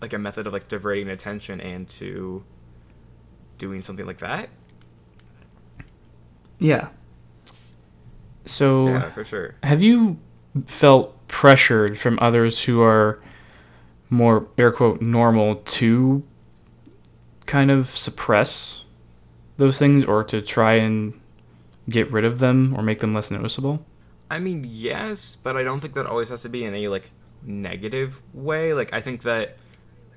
like 0.00 0.12
a 0.12 0.18
method 0.18 0.46
of 0.46 0.52
like 0.52 0.68
diverting 0.68 1.08
attention 1.08 1.60
and 1.60 1.88
to 1.88 2.44
doing 3.58 3.82
something 3.82 4.06
like 4.06 4.18
that. 4.18 4.50
Yeah 6.58 6.88
so 8.44 8.88
yeah 8.88 9.10
for 9.10 9.24
sure 9.24 9.54
have 9.62 9.82
you 9.82 10.18
felt 10.66 11.26
pressured 11.28 11.98
from 11.98 12.18
others 12.20 12.64
who 12.64 12.82
are 12.82 13.20
more 14.10 14.46
air 14.56 14.70
quote 14.70 15.00
normal 15.00 15.56
to 15.56 16.22
kind 17.46 17.70
of 17.70 17.90
suppress 17.90 18.84
those 19.56 19.78
things 19.78 20.04
or 20.04 20.24
to 20.24 20.40
try 20.40 20.74
and 20.74 21.20
get 21.88 22.10
rid 22.10 22.24
of 22.24 22.38
them 22.38 22.74
or 22.76 22.82
make 22.82 23.00
them 23.00 23.12
less 23.12 23.30
noticeable? 23.30 23.84
I 24.30 24.38
mean, 24.38 24.66
yes, 24.68 25.36
but 25.36 25.56
I 25.56 25.62
don't 25.62 25.80
think 25.80 25.94
that 25.94 26.06
always 26.06 26.28
has 26.30 26.42
to 26.42 26.48
be 26.48 26.64
in 26.64 26.74
a 26.74 26.88
like 26.88 27.10
negative 27.42 28.20
way. 28.32 28.72
Like 28.72 28.92
I 28.92 29.00
think 29.00 29.22
that 29.22 29.58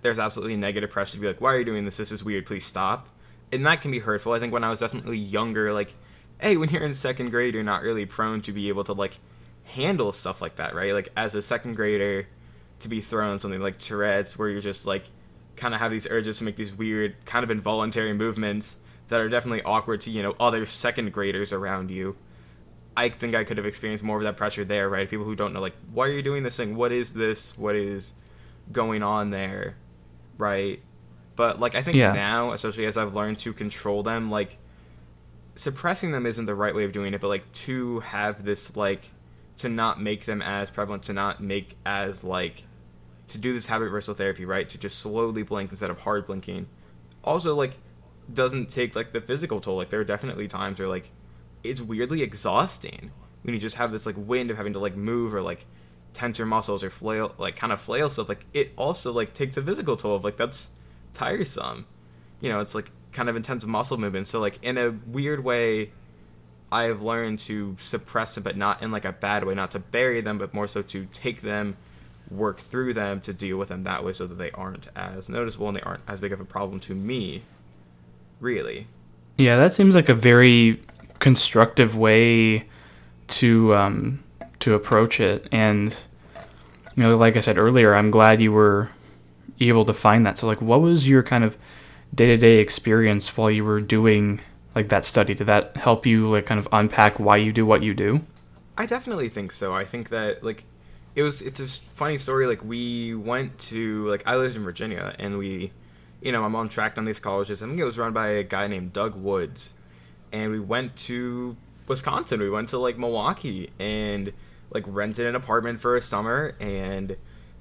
there's 0.02 0.20
absolutely 0.20 0.56
negative 0.56 0.90
pressure 0.92 1.14
to 1.14 1.20
be 1.20 1.28
like, 1.28 1.42
"Why 1.42 1.54
are 1.54 1.60
you 1.60 1.66
doing 1.66 1.86
this? 1.86 1.98
This 1.98 2.12
is 2.12 2.24
weird. 2.24 2.46
Please 2.46 2.66
stop." 2.66 3.10
And 3.52 3.66
that 3.66 3.82
can 3.82 3.92
be 3.92 4.00
hurtful. 4.00 4.34
I 4.34 4.40
think 4.40 4.54
when 4.54 4.64
I 4.64 4.70
was 4.70 4.80
definitely 4.80 5.18
younger, 5.18 5.72
like, 5.74 5.94
hey, 6.40 6.58
when 6.58 6.70
you're 6.70 6.84
in 6.84 6.94
second 6.94 7.30
grade, 7.30 7.54
you're 7.54 7.64
not 7.64 7.84
really 7.84 8.06
prone 8.06 8.42
to 8.42 8.52
be 8.52 8.70
able 8.70 8.84
to 8.86 8.94
like 8.94 9.18
handle 9.64 10.12
stuff 10.12 10.42
like 10.42 10.56
that, 10.58 10.76
right? 10.76 10.94
Like 10.94 11.10
as 11.16 11.36
a 11.36 11.42
second 11.42 11.76
grader, 11.76 12.28
to 12.80 12.90
be 12.90 13.02
thrown 13.02 13.40
something 13.40 13.62
like 13.62 13.80
Tourette's, 13.80 14.38
where 14.38 14.50
you're 14.50 14.62
just 14.62 14.86
like 14.86 15.06
kind 15.56 15.74
of 15.74 15.80
have 15.80 15.92
these 15.92 16.08
urges 16.10 16.38
to 16.38 16.44
make 16.44 16.56
these 16.56 16.74
weird, 16.74 17.16
kind 17.26 17.44
of 17.44 17.50
involuntary 17.50 18.14
movements 18.14 18.78
that 19.10 19.20
are 19.20 19.30
definitely 19.30 19.64
awkward 19.64 20.02
to 20.02 20.12
you 20.12 20.22
know 20.22 20.36
other 20.40 20.66
second 20.66 21.12
graders 21.12 21.52
around 21.52 21.90
you. 21.90 22.16
I 22.96 23.10
think 23.10 23.36
I 23.36 23.44
could 23.44 23.58
have 23.58 23.66
experienced 23.66 24.04
more 24.04 24.18
of 24.18 24.24
that 24.24 24.38
pressure 24.38 24.66
there, 24.66 24.90
right? 24.90 25.08
People 25.08 25.26
who 25.26 25.36
don't 25.36 25.54
know, 25.54 25.62
like, 25.62 25.76
why 25.94 26.08
are 26.08 26.12
you 26.12 26.24
doing 26.24 26.42
this 26.42 26.58
thing? 26.58 26.76
What 26.76 26.92
is 26.92 27.14
this? 27.14 27.56
What 27.56 27.76
is 27.76 28.14
going 28.72 29.04
on 29.04 29.30
there, 29.30 29.76
right? 30.38 30.82
But 31.36 31.60
like, 31.60 31.76
I 31.76 31.84
think 31.84 31.98
yeah. 31.98 32.14
now, 32.14 32.52
especially 32.52 32.86
as 32.88 32.98
I've 32.98 33.14
learned 33.14 33.38
to 33.40 33.54
control 33.54 34.02
them, 34.02 34.32
like, 34.32 34.58
suppressing 35.58 36.12
them 36.12 36.26
isn't 36.26 36.46
the 36.46 36.56
right 36.56 36.74
way 36.74 36.84
of 36.86 36.92
doing 36.92 37.14
it. 37.14 37.22
But 37.22 37.28
like, 37.28 37.52
to 37.52 38.00
have 38.02 38.46
this 38.46 38.76
like, 38.76 39.10
to 39.58 39.70
not 39.70 40.02
make 40.02 40.26
them 40.26 40.42
as 40.42 40.72
prevalent, 40.72 41.04
to 41.04 41.14
not 41.14 41.42
make 41.42 41.76
as 41.86 42.24
like, 42.24 42.64
to 43.28 43.38
do 43.38 43.54
this 43.54 43.66
habit 43.66 43.86
reversal 43.86 44.14
therapy, 44.14 44.46
right? 44.46 44.70
To 44.70 44.78
just 44.78 45.00
slowly 45.00 45.44
blink 45.44 45.72
instead 45.72 45.90
of 45.90 46.02
hard 46.02 46.28
blinking. 46.28 46.68
Also, 47.24 47.54
like, 47.54 47.78
doesn't 48.32 48.70
take 48.70 48.96
like 48.96 49.14
the 49.14 49.22
physical 49.22 49.60
toll. 49.60 49.78
Like 49.78 49.90
there 49.90 50.00
are 50.00 50.06
definitely 50.06 50.48
times 50.48 50.80
where 50.80 50.88
like 50.88 51.12
it's 51.64 51.82
weirdly 51.82 52.22
exhausting 52.22 53.12
when 53.44 53.54
you 53.54 53.60
just 53.60 53.78
have 53.78 53.92
this 53.92 54.06
like 54.06 54.16
wind 54.18 54.52
of 54.52 54.58
having 54.58 54.74
to 54.74 54.80
like 54.80 54.96
move 54.96 55.34
or 55.34 55.42
like 55.42 55.66
tense 56.14 56.38
your 56.38 56.48
muscles 56.48 56.84
or 56.84 56.90
flail 56.90 57.34
like 57.38 57.56
kind 57.56 57.72
of 57.72 57.80
flail 57.80 58.10
stuff 58.10 58.30
like 58.30 58.46
it 58.54 58.72
also 58.76 59.12
like 59.12 59.34
takes 59.34 59.56
a 59.58 59.62
physical 59.62 59.96
toll 59.96 60.16
of 60.16 60.24
like 60.24 60.38
that's 60.38 60.72
tiresome 61.14 61.86
you 62.42 62.50
know 62.50 62.60
it's 62.60 62.74
like 62.74 62.92
kind 63.12 63.30
of 63.30 63.36
intense 63.36 63.66
muscle 63.66 63.98
movement 63.98 64.28
so 64.28 64.40
like 64.40 64.62
in 64.64 64.78
a 64.78 64.92
weird 65.08 65.44
way 65.44 65.92
i 66.72 66.84
have 66.84 67.02
learned 67.02 67.40
to 67.40 67.76
suppress 67.80 68.36
them 68.36 68.44
but 68.44 68.58
not 68.58 68.82
in 68.82 68.92
like 68.92 69.06
a 69.06 69.12
bad 69.12 69.44
way 69.44 69.54
not 69.54 69.72
to 69.72 69.80
bury 69.80 70.22
them 70.22 70.38
but 70.38 70.54
more 70.54 70.68
so 70.68 70.82
to 70.82 71.06
take 71.14 71.42
them 71.42 71.76
work 72.30 72.60
through 72.60 72.94
them 72.94 73.22
to 73.22 73.34
deal 73.34 73.58
with 73.58 73.70
them 73.70 73.84
that 73.84 74.04
way 74.04 74.12
so 74.12 74.28
that 74.28 74.36
they 74.36 74.52
aren't 74.52 74.88
as 74.96 75.30
noticeable 75.30 75.68
and 75.68 75.78
they 75.78 75.82
aren't 75.82 76.02
as 76.08 76.20
big 76.20 76.34
of 76.34 76.42
a 76.42 76.46
problem 76.46 76.80
to 76.80 76.94
me 76.94 77.42
really 78.40 78.88
yeah 79.38 79.56
that 79.58 79.72
seems 79.72 79.96
like 79.96 80.10
a 80.10 80.14
very 80.14 80.82
constructive 81.20 81.96
way 81.96 82.68
to 83.28 83.76
um, 83.76 84.24
to 84.60 84.74
approach 84.74 85.20
it. 85.20 85.48
And 85.52 85.96
you 86.96 87.04
know, 87.04 87.16
like 87.18 87.38
I 87.38 87.40
said 87.40 87.58
earlier, 87.58 87.96
I'm 87.96 88.10
glad 88.10 88.42
you 88.42 88.52
were 88.52 88.90
able 89.60 89.86
to 89.86 89.94
find 89.94 90.26
that. 90.26 90.38
So, 90.38 90.48
like, 90.48 90.62
what 90.62 90.82
was 90.82 91.08
your 91.08 91.24
kind 91.24 91.44
of 91.44 91.58
day 92.14 92.28
to 92.28 92.38
day 92.38 92.60
experience 92.60 93.38
while 93.38 93.52
you 93.52 93.64
were 93.64 93.82
doing 93.82 94.42
like 94.76 94.90
that 94.90 95.06
study? 95.06 95.34
Did 95.34 95.48
that 95.48 95.78
help 95.78 96.06
you 96.06 96.30
like 96.32 96.46
kind 96.46 96.60
of 96.60 96.68
unpack 96.72 97.20
why 97.20 97.38
you 97.38 97.52
do 97.52 97.66
what 97.66 97.84
you 97.84 97.94
do? 97.94 98.22
I 98.78 98.86
definitely 98.86 99.30
think 99.30 99.52
so. 99.52 99.74
I 99.74 99.86
think 99.86 100.10
that 100.10 100.44
like 100.44 100.66
it 101.16 101.24
was 101.24 101.42
it's 101.42 101.60
a 101.60 101.68
funny 101.68 102.18
story. 102.18 102.46
Like 102.46 102.64
we 102.64 103.16
went 103.16 103.58
to 103.60 104.08
like 104.08 104.26
I 104.28 104.36
lived 104.36 104.56
in 104.56 104.64
Virginia 104.64 105.16
and 105.18 105.38
we, 105.38 105.72
you 106.22 106.32
know, 106.32 106.42
my 106.42 106.48
mom 106.48 106.70
tracked 106.70 106.98
on 106.98 107.06
these 107.06 107.20
colleges. 107.20 107.64
I 107.64 107.68
think 107.68 107.80
it 107.80 107.86
was 107.86 107.98
run 107.98 108.14
by 108.14 108.30
a 108.30 108.44
guy 108.44 108.68
named 108.68 108.94
Doug 108.94 109.16
Woods, 109.16 109.74
and 110.32 110.52
we 110.52 110.60
went 110.60 110.96
to 110.98 111.58
Wisconsin. 111.88 112.40
We 112.40 112.52
went 112.52 112.70
to 112.70 112.78
like 112.78 113.00
Milwaukee 113.00 113.72
and 113.80 114.32
like 114.70 114.84
rented 114.88 115.26
an 115.26 115.36
apartment 115.36 115.80
for 115.80 115.98
a 115.98 116.02
summer 116.02 116.56
and 116.60 117.18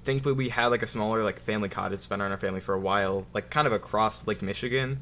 thankfully 0.07 0.35
we 0.35 0.49
had 0.49 0.69
like 0.69 0.83
a 0.83 0.87
smaller 0.87 1.23
like 1.23 1.41
family 1.41 1.69
cottage 1.69 2.01
spent 2.01 2.23
on 2.23 2.31
our 2.31 2.39
family 2.39 2.61
for 2.61 2.75
a 2.75 2.81
while 2.81 3.27
like 3.35 3.51
kind 3.51 3.67
of 3.67 3.73
across 3.73 4.27
lake 4.27 4.41
michigan 4.41 5.01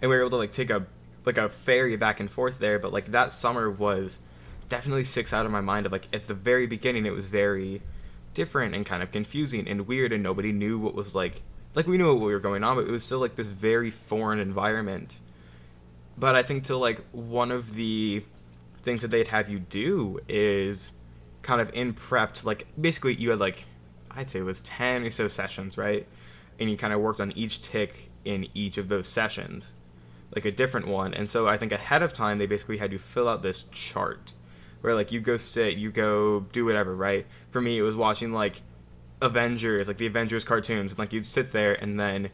and 0.00 0.08
we 0.10 0.16
were 0.16 0.22
able 0.22 0.30
to 0.30 0.36
like 0.36 0.52
take 0.52 0.70
a 0.70 0.86
like 1.26 1.36
a 1.36 1.48
ferry 1.48 1.96
back 1.96 2.20
and 2.20 2.30
forth 2.30 2.58
there 2.58 2.78
but 2.78 2.92
like 2.92 3.06
that 3.06 3.32
summer 3.32 3.70
was 3.70 4.18
definitely 4.68 5.04
six 5.04 5.32
out 5.32 5.44
of 5.44 5.52
my 5.52 5.60
mind 5.60 5.86
of 5.86 5.92
like 5.92 6.08
at 6.12 6.26
the 6.28 6.34
very 6.34 6.66
beginning 6.66 7.04
it 7.04 7.12
was 7.12 7.26
very 7.26 7.82
different 8.32 8.74
and 8.74 8.86
kind 8.86 9.02
of 9.02 9.10
confusing 9.10 9.68
and 9.68 9.86
weird 9.86 10.12
and 10.12 10.22
nobody 10.22 10.52
knew 10.52 10.78
what 10.78 10.94
was 10.94 11.14
like 11.14 11.42
like 11.74 11.86
we 11.86 11.98
knew 11.98 12.14
what 12.14 12.24
we 12.24 12.32
were 12.32 12.40
going 12.40 12.62
on 12.62 12.76
but 12.76 12.86
it 12.86 12.90
was 12.90 13.04
still 13.04 13.18
like 13.18 13.36
this 13.36 13.46
very 13.46 13.90
foreign 13.90 14.38
environment. 14.38 15.20
But 16.16 16.36
i 16.36 16.42
think 16.42 16.64
to 16.64 16.76
like 16.76 17.00
one 17.10 17.50
of 17.50 17.74
the 17.74 18.24
things 18.82 19.02
that 19.02 19.08
they'd 19.08 19.28
have 19.28 19.48
you 19.48 19.58
do 19.58 20.20
is 20.28 20.92
kind 21.42 21.60
of 21.60 21.72
in 21.74 21.92
prepped 21.92 22.44
like 22.44 22.66
basically 22.80 23.14
you 23.14 23.30
had 23.30 23.40
like 23.40 23.66
I'd 24.16 24.30
say 24.30 24.40
it 24.40 24.42
was 24.42 24.60
10 24.62 25.04
or 25.04 25.10
so 25.10 25.28
sessions, 25.28 25.76
right? 25.76 26.06
And 26.58 26.70
you 26.70 26.76
kind 26.76 26.92
of 26.92 27.00
worked 27.00 27.20
on 27.20 27.32
each 27.32 27.62
tic 27.62 28.10
in 28.24 28.48
each 28.54 28.78
of 28.78 28.88
those 28.88 29.06
sessions, 29.06 29.74
like 30.34 30.44
a 30.44 30.52
different 30.52 30.86
one. 30.86 31.12
And 31.14 31.28
so 31.28 31.48
I 31.48 31.58
think 31.58 31.72
ahead 31.72 32.02
of 32.02 32.12
time, 32.12 32.38
they 32.38 32.46
basically 32.46 32.78
had 32.78 32.92
you 32.92 32.98
fill 32.98 33.28
out 33.28 33.42
this 33.42 33.64
chart 33.72 34.34
where, 34.80 34.94
like, 34.94 35.12
you 35.12 35.20
go 35.20 35.36
sit, 35.36 35.76
you 35.76 35.90
go 35.90 36.40
do 36.52 36.64
whatever, 36.64 36.94
right? 36.94 37.26
For 37.50 37.60
me, 37.60 37.78
it 37.78 37.82
was 37.82 37.96
watching, 37.96 38.32
like, 38.32 38.62
Avengers, 39.22 39.88
like 39.88 39.96
the 39.96 40.06
Avengers 40.06 40.44
cartoons, 40.44 40.92
and, 40.92 40.98
like, 40.98 41.12
you'd 41.12 41.26
sit 41.26 41.52
there 41.52 41.72
and 41.72 41.98
then 41.98 42.30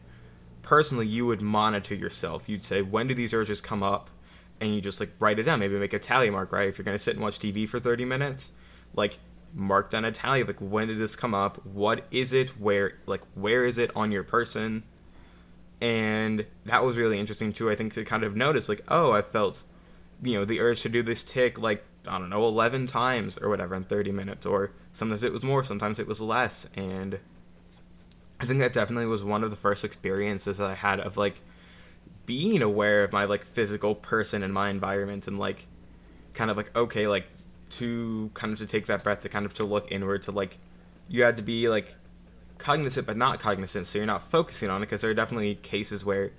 personally, 0.63 1.07
you 1.07 1.25
would 1.27 1.41
monitor 1.41 1.95
yourself. 1.95 2.49
You'd 2.49 2.63
say, 2.63 2.83
when 2.83 3.07
do 3.07 3.15
these 3.15 3.33
urges 3.33 3.61
come 3.61 3.83
up? 3.83 4.11
And 4.61 4.75
you 4.75 4.81
just, 4.81 5.01
like, 5.01 5.13
write 5.19 5.39
it 5.39 5.45
down, 5.45 5.61
maybe 5.61 5.79
make 5.79 5.95
a 5.95 5.99
tally 5.99 6.29
mark, 6.29 6.53
right? 6.53 6.69
If 6.69 6.77
you're 6.77 6.85
going 6.85 6.99
to 6.99 7.03
sit 7.03 7.15
and 7.15 7.23
watch 7.23 7.39
TV 7.39 7.67
for 7.67 7.81
30 7.81 8.05
minutes, 8.05 8.53
like, 8.95 9.19
marked 9.53 9.95
on 9.95 10.05
a 10.05 10.13
tally 10.13 10.45
like 10.45 10.61
when 10.61 10.89
did 10.89 10.99
this 10.99 11.17
come 11.17 11.35
up? 11.35 11.65
What 11.67 12.07
is 12.11 12.33
it? 12.33 12.51
Where 12.61 12.99
like 13.07 13.23
where 13.35 13.65
is 13.65 13.79
it 13.79 13.91
on 13.97 14.13
your 14.13 14.25
person? 14.25 14.85
And 15.81 16.47
that 16.67 16.85
was 16.85 16.97
really 16.97 17.19
interesting 17.19 17.53
too 17.53 17.71
i 17.71 17.75
think 17.75 17.95
to 17.95 18.05
kind 18.05 18.23
of 18.23 18.37
notice 18.37 18.69
like 18.69 18.83
oh 18.89 19.13
i 19.13 19.23
felt 19.23 19.65
you 20.23 20.35
know 20.35 20.45
the 20.45 20.61
urge 20.61 20.83
to 20.83 20.89
do 20.89 21.03
this 21.03 21.25
tic 21.25 21.59
like 21.59 21.85
i 22.07 22.19
don't 22.19 22.29
know 22.29 22.47
11 22.47 22.87
times 22.87 23.39
or 23.39 23.49
whatever 23.49 23.75
in 23.75 23.85
30 23.85 24.13
minutes 24.13 24.45
or 24.45 24.73
sometimes 24.93 25.25
it 25.25 25.33
was 25.33 25.43
more 25.43 25.65
sometimes 25.65 25.99
it 25.99 26.07
was 26.07 26.21
less. 26.21 26.69
And 26.75 27.19
i 28.39 28.47
think 28.47 28.61
that 28.61 28.73
definitely 28.73 29.07
was 29.07 29.25
one 29.25 29.43
of 29.43 29.51
the 29.51 29.57
first 29.57 29.85
experiences 29.85 30.59
that 30.59 30.71
i 30.71 30.75
had 30.75 31.01
of 31.01 31.17
like 31.17 31.41
being 32.27 32.63
aware 32.63 33.03
of 33.03 33.13
my 33.13 33.25
like 33.25 33.45
physical 33.45 33.95
person 33.95 34.43
and 34.43 34.53
my 34.53 34.69
environment 34.69 35.27
and 35.27 35.39
like 35.39 35.67
kind 36.35 36.51
of 36.51 36.57
like 36.57 36.75
okay 36.77 37.07
like 37.07 37.27
to 37.71 38.31
kind 38.35 38.53
of 38.53 38.59
to 38.59 38.67
take 38.67 38.87
that 38.87 39.03
breath 39.03 39.21
to 39.21 39.29
kind 39.29 39.47
of 39.47 39.55
to 39.55 39.65
look 39.65 39.91
inward 39.91 40.23
to 40.25 40.33
like 40.33 40.59
you 41.09 41.23
had 41.23 41.37
to 41.37 41.43
be 41.43 41.69
like 41.69 41.95
cognizant 42.59 43.07
but 43.07 43.17
not 43.17 43.39
cognizant 43.41 43.87
so 43.87 43.99
you're 43.99 44.07
not 44.07 44.31
focusing 44.31 44.69
on 44.69 44.83
it 44.83 44.87
because 44.87 45.01
there 45.01 45.11
are 45.11 45.15
definitely 45.15 45.55
cases 45.55 46.05
where 46.05 46.33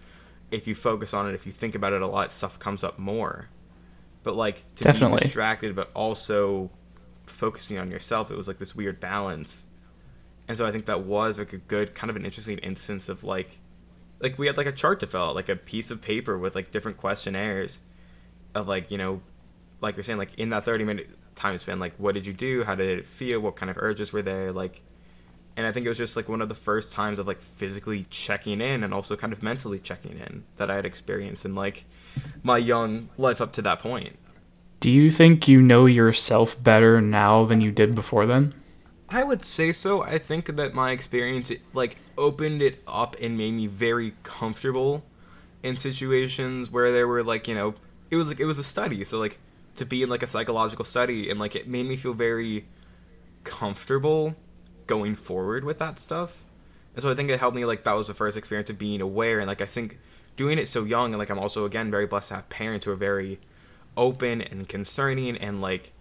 if 0.51 0.67
you 0.67 0.75
focus 0.75 1.13
on 1.13 1.27
it 1.27 1.33
if 1.33 1.45
you 1.45 1.51
think 1.51 1.73
about 1.73 1.93
it 1.93 2.01
a 2.01 2.07
lot 2.07 2.31
stuff 2.31 2.59
comes 2.59 2.83
up 2.83 2.99
more 2.99 3.47
but 4.23 4.35
like 4.35 4.63
to 4.75 4.83
definitely. 4.83 5.17
be 5.17 5.23
distracted 5.23 5.75
but 5.75 5.89
also 5.95 6.69
focusing 7.25 7.77
on 7.79 7.89
yourself 7.89 8.29
it 8.29 8.37
was 8.37 8.47
like 8.47 8.59
this 8.59 8.75
weird 8.75 8.99
balance 8.99 9.65
and 10.47 10.57
so 10.57 10.65
i 10.65 10.71
think 10.71 10.85
that 10.85 11.03
was 11.03 11.39
like 11.39 11.53
a 11.53 11.57
good 11.57 11.95
kind 11.95 12.09
of 12.09 12.15
an 12.15 12.25
interesting 12.25 12.57
instance 12.59 13.09
of 13.09 13.23
like 13.23 13.59
like 14.19 14.37
we 14.37 14.47
had 14.47 14.57
like 14.57 14.67
a 14.67 14.71
chart 14.71 14.99
to 14.99 15.07
fill 15.07 15.21
out 15.21 15.35
like 15.35 15.49
a 15.49 15.55
piece 15.55 15.89
of 15.89 16.01
paper 16.01 16.37
with 16.37 16.53
like 16.53 16.71
different 16.71 16.97
questionnaires 16.97 17.81
of 18.53 18.67
like 18.67 18.91
you 18.91 18.97
know 18.97 19.21
like 19.81 19.95
you're 19.97 20.03
saying 20.03 20.19
like 20.19 20.33
in 20.35 20.49
that 20.49 20.63
30 20.63 20.83
minute 20.83 21.09
time 21.41 21.57
spent 21.57 21.79
like 21.79 21.93
what 21.97 22.15
did 22.15 22.25
you 22.25 22.33
do? 22.33 22.63
How 22.63 22.75
did 22.75 22.99
it 22.99 23.05
feel? 23.05 23.39
What 23.39 23.55
kind 23.55 23.69
of 23.69 23.77
urges 23.79 24.13
were 24.13 24.21
there? 24.21 24.51
Like 24.51 24.81
and 25.57 25.67
i 25.67 25.71
think 25.73 25.85
it 25.85 25.89
was 25.89 25.97
just 25.97 26.15
like 26.15 26.29
one 26.29 26.41
of 26.41 26.47
the 26.47 26.55
first 26.55 26.93
times 26.93 27.19
of 27.19 27.27
like 27.27 27.41
physically 27.41 28.05
checking 28.09 28.61
in 28.61 28.85
and 28.85 28.93
also 28.93 29.17
kind 29.17 29.33
of 29.33 29.43
mentally 29.43 29.79
checking 29.79 30.17
in 30.17 30.45
that 30.55 30.71
i 30.71 30.75
had 30.75 30.85
experienced 30.85 31.43
in 31.43 31.53
like 31.53 31.83
my 32.43 32.57
young 32.57 33.09
life 33.17 33.41
up 33.41 33.53
to 33.53 33.61
that 33.61 33.79
point. 33.79 34.17
Do 34.79 34.89
you 34.89 35.11
think 35.11 35.47
you 35.47 35.61
know 35.61 35.85
yourself 35.85 36.61
better 36.61 37.01
now 37.01 37.45
than 37.45 37.61
you 37.61 37.71
did 37.71 37.93
before 37.93 38.25
then? 38.25 38.53
I 39.09 39.23
would 39.23 39.43
say 39.43 39.71
so. 39.71 40.01
I 40.01 40.17
think 40.17 40.55
that 40.55 40.73
my 40.73 40.91
experience 40.91 41.51
it, 41.51 41.61
like 41.73 41.97
opened 42.17 42.61
it 42.61 42.81
up 42.87 43.15
and 43.21 43.37
made 43.37 43.53
me 43.53 43.67
very 43.67 44.13
comfortable 44.23 45.03
in 45.61 45.75
situations 45.75 46.71
where 46.71 46.91
there 46.91 47.07
were 47.07 47.23
like 47.23 47.47
you 47.47 47.53
know 47.53 47.75
it 48.09 48.15
was 48.15 48.27
like 48.27 48.39
it 48.39 48.45
was 48.45 48.57
a 48.57 48.63
study. 48.63 49.03
So 49.03 49.19
like 49.19 49.37
to 49.75 49.85
be 49.85 50.03
in 50.03 50.09
like 50.09 50.23
a 50.23 50.27
psychological 50.27 50.85
study 50.85 51.29
and 51.29 51.39
like 51.39 51.55
it 51.55 51.67
made 51.67 51.85
me 51.85 51.95
feel 51.95 52.13
very 52.13 52.65
comfortable 53.43 54.35
going 54.87 55.15
forward 55.15 55.63
with 55.63 55.79
that 55.79 55.99
stuff. 55.99 56.45
And 56.93 57.01
so 57.01 57.09
I 57.09 57.15
think 57.15 57.29
it 57.29 57.39
helped 57.39 57.55
me 57.55 57.65
like 57.65 57.83
that 57.83 57.93
was 57.93 58.07
the 58.07 58.13
first 58.13 58.37
experience 58.37 58.69
of 58.69 58.77
being 58.77 59.01
aware 59.01 59.39
and 59.39 59.47
like 59.47 59.61
I 59.61 59.65
think 59.65 59.99
doing 60.35 60.59
it 60.59 60.67
so 60.67 60.83
young 60.83 61.13
and 61.13 61.19
like 61.19 61.29
I'm 61.29 61.39
also 61.39 61.65
again 61.65 61.91
very 61.91 62.05
blessed 62.05 62.29
to 62.29 62.35
have 62.35 62.49
parents 62.49 62.85
who 62.85 62.91
are 62.91 62.97
very 62.97 63.39
open 63.97 64.41
and 64.41 64.67
concerning 64.67 65.37
and 65.37 65.61
like 65.61 65.93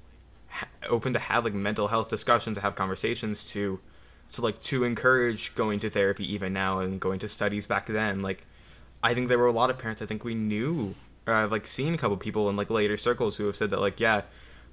ha- 0.49 0.69
open 0.89 1.12
to 1.12 1.19
have 1.19 1.45
like 1.45 1.55
mental 1.55 1.89
health 1.89 2.09
discussions 2.09 2.57
to 2.57 2.61
have 2.61 2.75
conversations 2.75 3.45
to 3.50 3.81
so 4.29 4.43
like 4.43 4.61
to 4.62 4.85
encourage 4.85 5.55
going 5.55 5.81
to 5.81 5.91
therapy 5.91 6.33
even 6.33 6.53
now 6.53 6.79
and 6.79 7.00
going 7.00 7.19
to 7.19 7.29
studies 7.29 7.67
back 7.67 7.87
then 7.87 8.23
like 8.23 8.47
I 9.03 9.15
think 9.15 9.29
there 9.29 9.39
were 9.39 9.47
a 9.47 9.53
lot 9.53 9.71
of 9.71 9.79
parents 9.79 10.03
I 10.03 10.07
think 10.07 10.25
we 10.25 10.35
knew 10.35 10.95
or 11.31 11.35
I've 11.35 11.53
like 11.53 11.67
seen 11.67 11.95
a 11.95 11.99
couple 11.99 12.17
people 12.17 12.49
in 12.51 12.57
like 12.57 12.71
later 12.71 12.97
circles 12.97 13.37
who 13.37 13.47
have 13.47 13.57
said 13.57 13.71
that 13.71 13.81
like 13.81 14.01
yeah, 14.01 14.23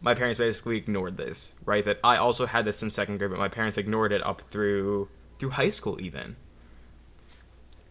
my 0.02 0.14
parents 0.14 0.40
basically 0.40 0.78
ignored 0.78 1.18
this, 1.18 1.54
right? 1.66 1.84
That 1.84 2.00
I 2.04 2.18
also 2.18 2.46
had 2.46 2.66
this 2.66 2.84
in 2.84 2.92
second 2.92 3.18
grade, 3.18 3.32
but 3.32 3.40
my 3.40 3.48
parents 3.48 3.78
ignored 3.78 4.12
it 4.12 4.26
up 4.26 4.42
through 4.52 5.10
through 5.40 5.52
high 5.52 5.70
school 5.70 6.02
even. 6.02 6.36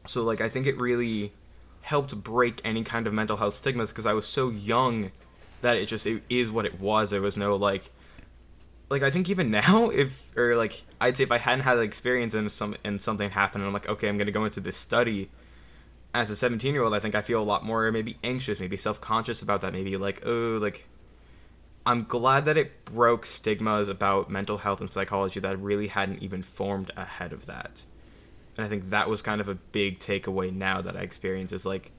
So 0.07 0.23
like 0.23 0.41
I 0.41 0.49
think 0.49 0.67
it 0.67 0.79
really 0.81 1.33
helped 1.83 2.17
break 2.23 2.61
any 2.65 2.83
kind 2.83 3.07
of 3.07 3.13
mental 3.13 3.37
health 3.37 3.55
stigmas 3.55 3.91
because 3.91 4.07
I 4.07 4.13
was 4.13 4.27
so 4.27 4.51
young 4.51 5.13
that 5.61 5.77
it 5.77 5.87
just 5.87 6.07
it 6.07 6.23
is 6.29 6.51
what 6.51 6.67
it 6.67 6.81
was. 6.81 7.11
There 7.11 7.23
was 7.23 7.37
no 7.37 7.57
like 7.57 7.91
like 8.89 9.03
I 9.03 9.11
think 9.11 9.29
even 9.29 9.51
now 9.63 9.91
if 9.91 10.23
or 10.37 10.57
like 10.57 10.83
I'd 11.01 11.17
say 11.17 11.25
if 11.25 11.33
I 11.33 11.39
hadn't 11.39 11.65
had 11.65 11.77
the 11.77 11.83
experience 11.83 12.35
and 12.35 12.51
some 12.51 12.77
and 12.85 13.01
something 13.01 13.31
happened 13.31 13.63
and 13.63 13.69
I'm 13.69 13.75
like 13.75 13.89
okay 13.89 14.09
I'm 14.09 14.19
gonna 14.19 14.31
go 14.31 14.45
into 14.45 14.61
this 14.61 14.77
study 14.77 15.31
as 16.15 16.31
a 16.31 16.37
17 16.37 16.73
year 16.73 16.83
old, 16.83 16.95
I 16.95 17.01
think 17.01 17.15
I 17.15 17.23
feel 17.23 17.41
a 17.41 17.45
lot 17.45 17.65
more 17.65 17.91
maybe 17.93 18.19
anxious, 18.25 18.61
maybe 18.61 18.77
self 18.77 19.01
conscious 19.01 19.43
about 19.43 19.61
that. 19.61 19.73
Maybe 19.73 19.97
like, 19.97 20.23
oh, 20.25 20.59
like, 20.61 20.87
I'm 21.85 22.05
glad 22.05 22.47
that 22.47 22.57
it 22.57 22.85
broke 22.85 23.27
stigmas 23.27 23.89
about 23.89 24.31
mental 24.31 24.59
health 24.59 24.81
and 24.81 24.91
psychology 24.91 25.41
that 25.41 25.59
really 25.61 25.89
hadn't 25.89 26.23
even 26.23 26.43
formed 26.43 26.91
ahead 26.97 27.33
of 27.33 27.47
that. 27.47 27.85
And 28.57 28.65
I 28.65 28.69
think 28.69 28.91
that 28.91 29.09
was 29.09 29.23
kind 29.23 29.41
of 29.41 29.49
a 29.49 29.55
big 29.55 29.99
takeaway 29.99 30.53
now 30.53 30.81
that 30.81 30.97
I 30.97 31.01
experience 31.01 31.53
is 31.53 31.67
like, 31.67 31.93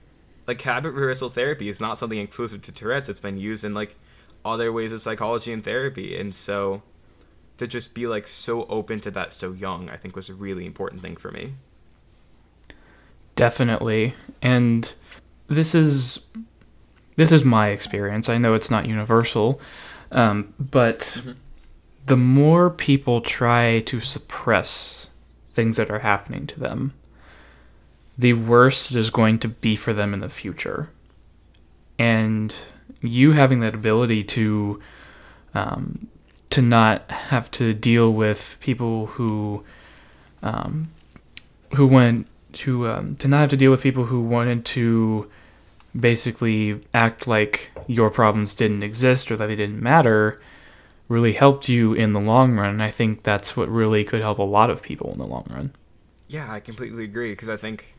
like 0.47 0.59
habit 0.61 0.91
reversal 0.93 1.29
therapy 1.29 1.69
is 1.69 1.79
not 1.79 1.97
something 1.97 2.17
exclusive 2.17 2.63
to 2.63 2.71
Tourette's. 2.71 3.09
It's 3.09 3.19
been 3.19 3.37
used 3.37 3.63
in 3.63 3.73
like 3.73 3.95
other 4.43 4.73
ways 4.73 4.91
of 4.91 5.01
psychology 5.01 5.53
and 5.53 5.63
therapy. 5.63 6.17
And 6.17 6.33
so 6.33 6.81
to 7.57 7.67
just 7.67 7.93
be 7.93 8.07
like 8.07 8.27
so 8.27 8.65
open 8.65 8.99
to 9.01 9.11
that 9.11 9.33
so 9.33 9.51
young, 9.51 9.89
I 9.89 9.97
think 9.97 10.15
was 10.15 10.29
a 10.29 10.33
really 10.33 10.65
important 10.65 11.01
thing 11.01 11.15
for 11.15 11.31
me. 11.31 11.53
Definitely. 13.37 14.15
And 14.41 14.93
this 15.47 15.73
is 15.73 16.19
this 17.15 17.31
is 17.31 17.43
my 17.43 17.69
experience. 17.69 18.29
I 18.29 18.37
know 18.37 18.53
it's 18.53 18.69
not 18.69 18.87
universal, 18.87 19.61
um, 20.11 20.53
but 20.59 20.99
mm-hmm. 20.99 21.31
the 22.05 22.17
more 22.17 22.69
people 22.69 23.21
try 23.21 23.75
to 23.85 24.01
suppress 24.01 25.09
things 25.49 25.77
that 25.77 25.89
are 25.89 25.99
happening 25.99 26.45
to 26.47 26.59
them, 26.59 26.93
the 28.17 28.33
worse 28.33 28.91
it 28.91 28.97
is 28.97 29.09
going 29.09 29.39
to 29.39 29.47
be 29.47 29.75
for 29.75 29.93
them 29.93 30.13
in 30.13 30.19
the 30.19 30.29
future. 30.29 30.89
And 31.97 32.53
you 33.01 33.31
having 33.31 33.59
that 33.61 33.73
ability 33.75 34.23
to 34.23 34.81
um, 35.53 36.07
to 36.49 36.61
not 36.61 37.09
have 37.11 37.49
to 37.51 37.73
deal 37.73 38.11
with 38.11 38.57
people 38.61 39.07
who 39.07 39.63
um, 40.41 40.89
who 41.75 41.87
went 41.87 42.27
to 42.53 42.87
um, 42.87 43.15
to 43.17 43.27
not 43.27 43.41
have 43.41 43.49
to 43.49 43.57
deal 43.57 43.71
with 43.71 43.83
people 43.83 44.05
who 44.05 44.21
wanted 44.21 44.65
to 44.65 45.29
basically 45.97 46.81
act 46.93 47.27
like 47.27 47.71
your 47.87 48.09
problems 48.09 48.53
didn't 48.53 48.83
exist 48.83 49.31
or 49.31 49.37
that 49.37 49.47
they 49.47 49.55
didn't 49.55 49.81
matter 49.81 50.39
really 51.07 51.33
helped 51.33 51.69
you 51.69 51.93
in 51.93 52.13
the 52.13 52.19
long 52.19 52.55
run. 52.55 52.69
And 52.69 52.83
I 52.83 52.91
think 52.91 53.23
that's 53.23 53.55
what 53.55 53.69
really 53.69 54.03
could 54.03 54.21
help 54.21 54.39
a 54.39 54.43
lot 54.43 54.69
of 54.69 54.81
people 54.81 55.11
in 55.13 55.19
the 55.19 55.27
long 55.27 55.45
run. 55.49 55.73
Yeah, 56.27 56.51
I 56.51 56.59
completely 56.59 57.03
agree 57.03 57.31
because 57.31 57.49
I 57.49 57.57
think 57.57 57.95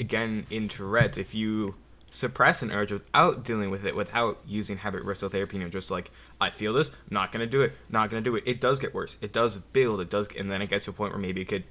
again 0.00 0.46
in 0.50 0.68
Tourette's, 0.68 1.18
if 1.18 1.34
you 1.34 1.74
suppress 2.10 2.62
an 2.62 2.70
urge 2.70 2.92
without 2.92 3.44
dealing 3.44 3.70
with 3.70 3.84
it, 3.84 3.94
without 3.94 4.38
using 4.46 4.78
habit 4.78 5.00
reversal 5.00 5.28
therapy, 5.28 5.56
you 5.58 5.62
know, 5.62 5.68
just 5.68 5.90
like 5.90 6.10
I 6.40 6.50
feel 6.50 6.72
this, 6.72 6.90
not 7.10 7.32
gonna 7.32 7.46
do 7.46 7.60
it, 7.60 7.74
not 7.90 8.08
gonna 8.10 8.22
do 8.22 8.34
it. 8.36 8.44
It 8.46 8.60
does 8.60 8.78
get 8.78 8.94
worse. 8.94 9.18
It 9.20 9.32
does 9.32 9.58
build. 9.58 10.00
It 10.00 10.10
does, 10.10 10.28
and 10.38 10.50
then 10.50 10.62
it 10.62 10.70
gets 10.70 10.86
to 10.86 10.90
a 10.90 10.94
point 10.94 11.12
where 11.12 11.20
maybe 11.20 11.42
it 11.42 11.48
could 11.48 11.64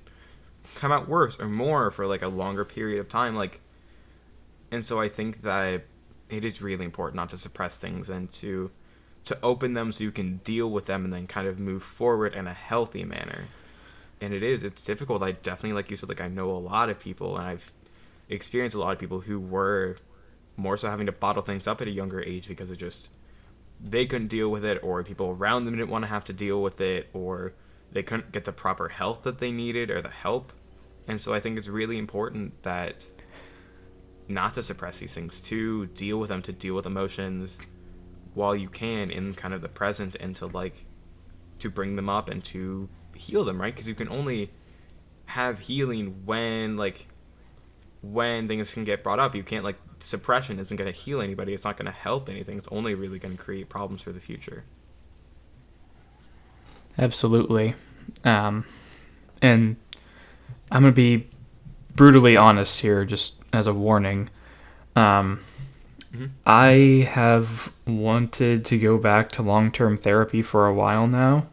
come 0.75 0.91
out 0.91 1.07
worse 1.07 1.39
or 1.39 1.47
more 1.47 1.91
for 1.91 2.07
like 2.07 2.21
a 2.21 2.27
longer 2.27 2.65
period 2.65 2.99
of 2.99 3.09
time. 3.09 3.35
Like, 3.35 3.61
and 4.71 4.85
so 4.85 4.99
I 4.99 5.09
think 5.09 5.41
that 5.43 5.83
it 6.29 6.45
is 6.45 6.61
really 6.61 6.85
important 6.85 7.17
not 7.17 7.29
to 7.29 7.37
suppress 7.37 7.77
things 7.77 8.09
and 8.09 8.31
to 8.31 8.71
to 9.23 9.37
open 9.43 9.73
them 9.73 9.91
so 9.91 10.03
you 10.03 10.11
can 10.11 10.37
deal 10.37 10.69
with 10.71 10.87
them 10.87 11.05
and 11.05 11.13
then 11.13 11.27
kind 11.27 11.47
of 11.47 11.59
move 11.59 11.83
forward 11.83 12.33
in 12.33 12.47
a 12.47 12.53
healthy 12.53 13.03
manner. 13.03 13.45
And 14.19 14.33
it 14.33 14.41
is, 14.41 14.63
it's 14.63 14.83
difficult. 14.83 15.21
I 15.21 15.33
definitely, 15.33 15.73
like 15.73 15.91
you 15.91 15.95
said, 15.95 16.09
like 16.09 16.21
I 16.21 16.27
know 16.27 16.49
a 16.49 16.57
lot 16.57 16.89
of 16.89 16.99
people 16.99 17.37
and 17.37 17.45
I've 17.45 17.71
experienced 18.29 18.75
a 18.75 18.79
lot 18.79 18.93
of 18.93 18.99
people 18.99 19.19
who 19.19 19.39
were 19.39 19.97
more 20.57 20.77
so 20.77 20.89
having 20.89 21.05
to 21.05 21.11
bottle 21.11 21.43
things 21.43 21.67
up 21.67 21.81
at 21.81 21.87
a 21.87 21.91
younger 21.91 22.21
age 22.21 22.47
because 22.47 22.71
it 22.71 22.77
just 22.77 23.09
they 23.83 24.05
couldn't 24.05 24.27
deal 24.27 24.49
with 24.49 24.63
it 24.63 24.83
or 24.83 25.03
people 25.03 25.29
around 25.29 25.65
them 25.65 25.75
didn't 25.75 25.89
want 25.89 26.03
to 26.03 26.09
have 26.09 26.23
to 26.25 26.33
deal 26.33 26.61
with 26.61 26.79
it 26.81 27.09
or 27.13 27.53
they 27.91 28.03
couldn't 28.03 28.31
get 28.31 28.45
the 28.45 28.51
proper 28.51 28.89
help 28.89 29.23
that 29.23 29.39
they 29.39 29.51
needed 29.51 29.89
or 29.89 30.01
the 30.01 30.09
help 30.09 30.53
and 31.07 31.19
so 31.19 31.33
i 31.33 31.39
think 31.39 31.57
it's 31.57 31.67
really 31.67 31.97
important 31.97 32.61
that 32.63 33.05
not 34.27 34.53
to 34.53 34.63
suppress 34.63 34.99
these 34.99 35.13
things 35.13 35.39
to 35.39 35.87
deal 35.87 36.17
with 36.17 36.29
them 36.29 36.41
to 36.41 36.51
deal 36.51 36.75
with 36.75 36.85
emotions 36.85 37.57
while 38.33 38.55
you 38.55 38.69
can 38.69 39.11
in 39.11 39.33
kind 39.33 39.53
of 39.53 39.61
the 39.61 39.69
present 39.69 40.15
and 40.19 40.35
to 40.35 40.45
like 40.47 40.85
to 41.59 41.69
bring 41.69 41.95
them 41.95 42.09
up 42.09 42.29
and 42.29 42.43
to 42.43 42.87
heal 43.15 43.43
them 43.43 43.61
right 43.61 43.73
because 43.73 43.87
you 43.87 43.95
can 43.95 44.09
only 44.09 44.51
have 45.25 45.59
healing 45.59 46.21
when 46.25 46.77
like 46.77 47.07
when 48.01 48.47
things 48.47 48.73
can 48.73 48.83
get 48.83 49.03
brought 49.03 49.19
up 49.19 49.35
you 49.35 49.43
can't 49.43 49.65
like 49.65 49.77
suppression 50.03 50.59
isn't 50.59 50.77
going 50.77 50.91
to 50.91 50.97
heal 50.97 51.21
anybody. 51.21 51.53
It's 51.53 51.63
not 51.63 51.77
going 51.77 51.85
to 51.85 51.91
help 51.91 52.29
anything. 52.29 52.57
It's 52.57 52.67
only 52.71 52.95
really 52.95 53.19
going 53.19 53.37
to 53.37 53.41
create 53.41 53.69
problems 53.69 54.01
for 54.01 54.11
the 54.11 54.19
future. 54.19 54.63
Absolutely. 56.97 57.75
Um, 58.23 58.65
and 59.41 59.75
I'm 60.71 60.83
going 60.83 60.93
to 60.93 60.95
be 60.95 61.27
brutally 61.95 62.37
honest 62.37 62.81
here, 62.81 63.05
just 63.05 63.35
as 63.53 63.67
a 63.67 63.73
warning. 63.73 64.29
Um, 64.95 65.41
mm-hmm. 66.13 66.27
I 66.45 67.07
have 67.11 67.71
wanted 67.85 68.65
to 68.65 68.77
go 68.77 68.97
back 68.97 69.31
to 69.33 69.41
long 69.41 69.71
term 69.71 69.97
therapy 69.97 70.41
for 70.41 70.67
a 70.67 70.73
while 70.73 71.07
now, 71.07 71.47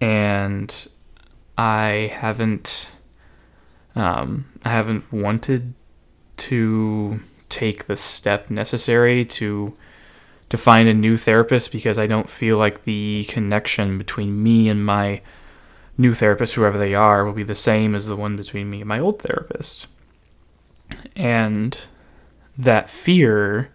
and 0.00 0.88
I 1.58 2.12
haven't. 2.14 2.90
Um, 3.96 4.46
I 4.64 4.70
haven't 4.70 5.12
wanted 5.12 5.74
to 6.36 7.20
take 7.48 7.86
the 7.86 7.94
step 7.94 8.50
necessary 8.50 9.24
to 9.24 9.72
to 10.54 10.62
find 10.62 10.88
a 10.88 10.94
new 10.94 11.16
therapist 11.16 11.72
because 11.72 11.98
I 11.98 12.06
don't 12.06 12.30
feel 12.30 12.56
like 12.56 12.84
the 12.84 13.24
connection 13.28 13.98
between 13.98 14.40
me 14.40 14.68
and 14.68 14.86
my 14.86 15.20
new 15.98 16.14
therapist, 16.14 16.54
whoever 16.54 16.78
they 16.78 16.94
are, 16.94 17.24
will 17.24 17.32
be 17.32 17.42
the 17.42 17.56
same 17.56 17.92
as 17.96 18.06
the 18.06 18.14
one 18.14 18.36
between 18.36 18.70
me 18.70 18.80
and 18.80 18.88
my 18.88 19.00
old 19.00 19.20
therapist. 19.20 19.88
And 21.16 21.76
that 22.56 22.88
fear, 22.88 23.74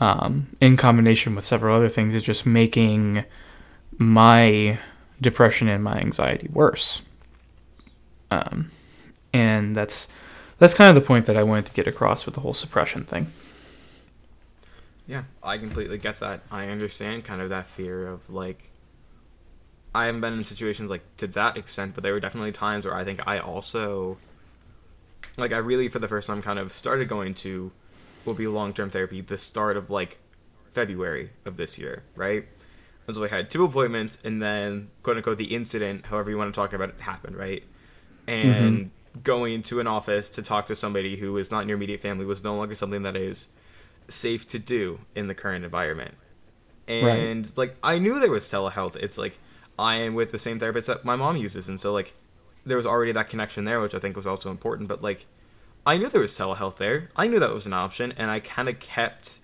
um, 0.00 0.46
in 0.62 0.78
combination 0.78 1.34
with 1.34 1.44
several 1.44 1.76
other 1.76 1.90
things, 1.90 2.14
is 2.14 2.22
just 2.22 2.46
making 2.46 3.24
my 3.98 4.78
depression 5.20 5.68
and 5.68 5.84
my 5.84 5.98
anxiety 5.98 6.48
worse. 6.50 7.02
Um, 8.30 8.70
and 9.34 9.76
that's 9.76 10.08
that's 10.56 10.72
kind 10.72 10.88
of 10.88 11.02
the 11.02 11.06
point 11.06 11.26
that 11.26 11.36
I 11.36 11.42
wanted 11.42 11.66
to 11.66 11.74
get 11.74 11.86
across 11.86 12.24
with 12.24 12.34
the 12.34 12.40
whole 12.40 12.54
suppression 12.54 13.04
thing. 13.04 13.26
Yeah, 15.06 15.24
I 15.42 15.58
completely 15.58 15.98
get 15.98 16.20
that. 16.20 16.42
I 16.50 16.68
understand 16.68 17.24
kind 17.24 17.40
of 17.40 17.50
that 17.50 17.66
fear 17.66 18.06
of 18.06 18.28
like 18.30 18.70
I 19.94 20.06
haven't 20.06 20.20
been 20.20 20.34
in 20.34 20.44
situations 20.44 20.90
like 20.90 21.02
to 21.18 21.26
that 21.28 21.56
extent, 21.56 21.94
but 21.94 22.02
there 22.02 22.12
were 22.12 22.20
definitely 22.20 22.52
times 22.52 22.84
where 22.84 22.94
I 22.94 23.04
think 23.04 23.20
I 23.26 23.38
also 23.38 24.18
like 25.36 25.52
I 25.52 25.58
really 25.58 25.88
for 25.88 25.98
the 25.98 26.08
first 26.08 26.26
time 26.26 26.42
kind 26.42 26.58
of 26.58 26.72
started 26.72 27.08
going 27.08 27.34
to 27.34 27.72
will 28.24 28.34
be 28.34 28.46
long 28.46 28.72
term 28.72 28.90
therapy 28.90 29.20
the 29.20 29.38
start 29.38 29.76
of 29.76 29.90
like 29.90 30.18
February 30.72 31.30
of 31.44 31.56
this 31.56 31.78
year, 31.78 32.04
right? 32.14 32.46
And 33.06 33.16
so 33.16 33.24
I 33.24 33.28
had 33.28 33.50
two 33.50 33.64
appointments 33.64 34.18
and 34.24 34.40
then 34.40 34.90
quote 35.02 35.16
unquote 35.16 35.38
the 35.38 35.54
incident, 35.54 36.06
however 36.06 36.30
you 36.30 36.38
want 36.38 36.54
to 36.54 36.58
talk 36.58 36.72
about 36.72 36.90
it, 36.90 37.00
happened, 37.00 37.36
right? 37.36 37.64
And 38.26 38.76
mm-hmm 38.76 38.88
going 39.22 39.62
to 39.62 39.80
an 39.80 39.86
office 39.86 40.28
to 40.30 40.42
talk 40.42 40.66
to 40.66 40.76
somebody 40.76 41.16
who 41.16 41.36
is 41.36 41.50
not 41.50 41.62
in 41.62 41.68
your 41.68 41.76
immediate 41.76 42.00
family 42.00 42.24
was 42.24 42.42
no 42.42 42.56
longer 42.56 42.74
something 42.74 43.02
that 43.02 43.16
is 43.16 43.48
safe 44.08 44.46
to 44.48 44.58
do 44.58 45.00
in 45.14 45.28
the 45.28 45.34
current 45.34 45.64
environment. 45.64 46.14
And 46.88 47.46
right. 47.46 47.58
like 47.58 47.76
I 47.82 47.98
knew 47.98 48.18
there 48.18 48.30
was 48.30 48.48
telehealth. 48.48 48.96
It's 48.96 49.18
like 49.18 49.38
I 49.78 49.96
am 49.96 50.14
with 50.14 50.32
the 50.32 50.38
same 50.38 50.58
therapist 50.58 50.86
that 50.88 51.04
my 51.04 51.16
mom 51.16 51.36
uses, 51.36 51.68
and 51.68 51.80
so 51.80 51.92
like 51.92 52.14
there 52.64 52.76
was 52.76 52.86
already 52.86 53.12
that 53.12 53.28
connection 53.28 53.64
there, 53.64 53.80
which 53.80 53.94
I 53.94 53.98
think 53.98 54.16
was 54.16 54.26
also 54.26 54.50
important. 54.50 54.88
But 54.88 55.02
like 55.02 55.26
I 55.86 55.96
knew 55.96 56.08
there 56.08 56.20
was 56.20 56.36
telehealth 56.36 56.78
there. 56.78 57.10
I 57.16 57.28
knew 57.28 57.38
that 57.38 57.54
was 57.54 57.66
an 57.66 57.72
option, 57.72 58.12
and 58.16 58.30
I 58.30 58.40
kind 58.40 58.68
of 58.68 58.78
kept 58.78 59.38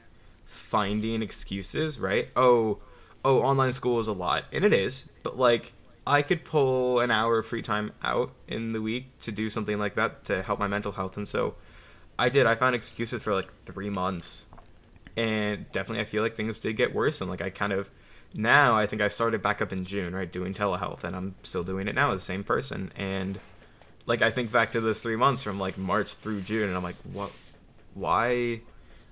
finding 0.46 1.22
excuses. 1.22 1.98
Right? 1.98 2.28
Oh, 2.36 2.78
oh, 3.24 3.40
online 3.40 3.72
school 3.72 4.00
is 4.00 4.08
a 4.08 4.12
lot, 4.12 4.44
and 4.52 4.64
it 4.64 4.72
is. 4.72 5.08
But 5.22 5.38
like 5.38 5.72
I 6.08 6.22
could 6.22 6.44
pull 6.44 7.00
an 7.00 7.10
hour 7.10 7.38
of 7.38 7.46
free 7.46 7.60
time 7.60 7.92
out 8.02 8.32
in 8.48 8.72
the 8.72 8.80
week 8.80 9.18
to 9.20 9.30
do 9.30 9.50
something 9.50 9.78
like 9.78 9.94
that 9.96 10.24
to 10.24 10.42
help 10.42 10.58
my 10.58 10.66
mental 10.66 10.92
health. 10.92 11.18
And 11.18 11.28
so 11.28 11.54
I 12.18 12.30
did. 12.30 12.46
I 12.46 12.54
found 12.54 12.74
excuses 12.74 13.22
for 13.22 13.34
like 13.34 13.52
three 13.66 13.90
months. 13.90 14.46
And 15.18 15.70
definitely, 15.72 16.02
I 16.02 16.04
feel 16.04 16.22
like 16.22 16.36
things 16.36 16.58
did 16.58 16.76
get 16.76 16.94
worse. 16.94 17.20
And 17.20 17.28
like, 17.28 17.42
I 17.42 17.50
kind 17.50 17.72
of, 17.72 17.90
now 18.34 18.76
I 18.76 18.86
think 18.86 19.02
I 19.02 19.08
started 19.08 19.42
back 19.42 19.60
up 19.60 19.72
in 19.72 19.84
June, 19.84 20.14
right, 20.14 20.30
doing 20.30 20.54
telehealth. 20.54 21.04
And 21.04 21.16
I'm 21.16 21.34
still 21.42 21.64
doing 21.64 21.88
it 21.88 21.94
now 21.94 22.10
with 22.10 22.20
the 22.20 22.24
same 22.24 22.44
person. 22.44 22.92
And 22.96 23.38
like, 24.06 24.22
I 24.22 24.30
think 24.30 24.52
back 24.52 24.72
to 24.72 24.80
those 24.80 25.00
three 25.00 25.16
months 25.16 25.42
from 25.42 25.58
like 25.58 25.76
March 25.76 26.14
through 26.14 26.42
June. 26.42 26.68
And 26.68 26.76
I'm 26.76 26.82
like, 26.82 26.96
what? 27.12 27.32
Why? 27.94 28.60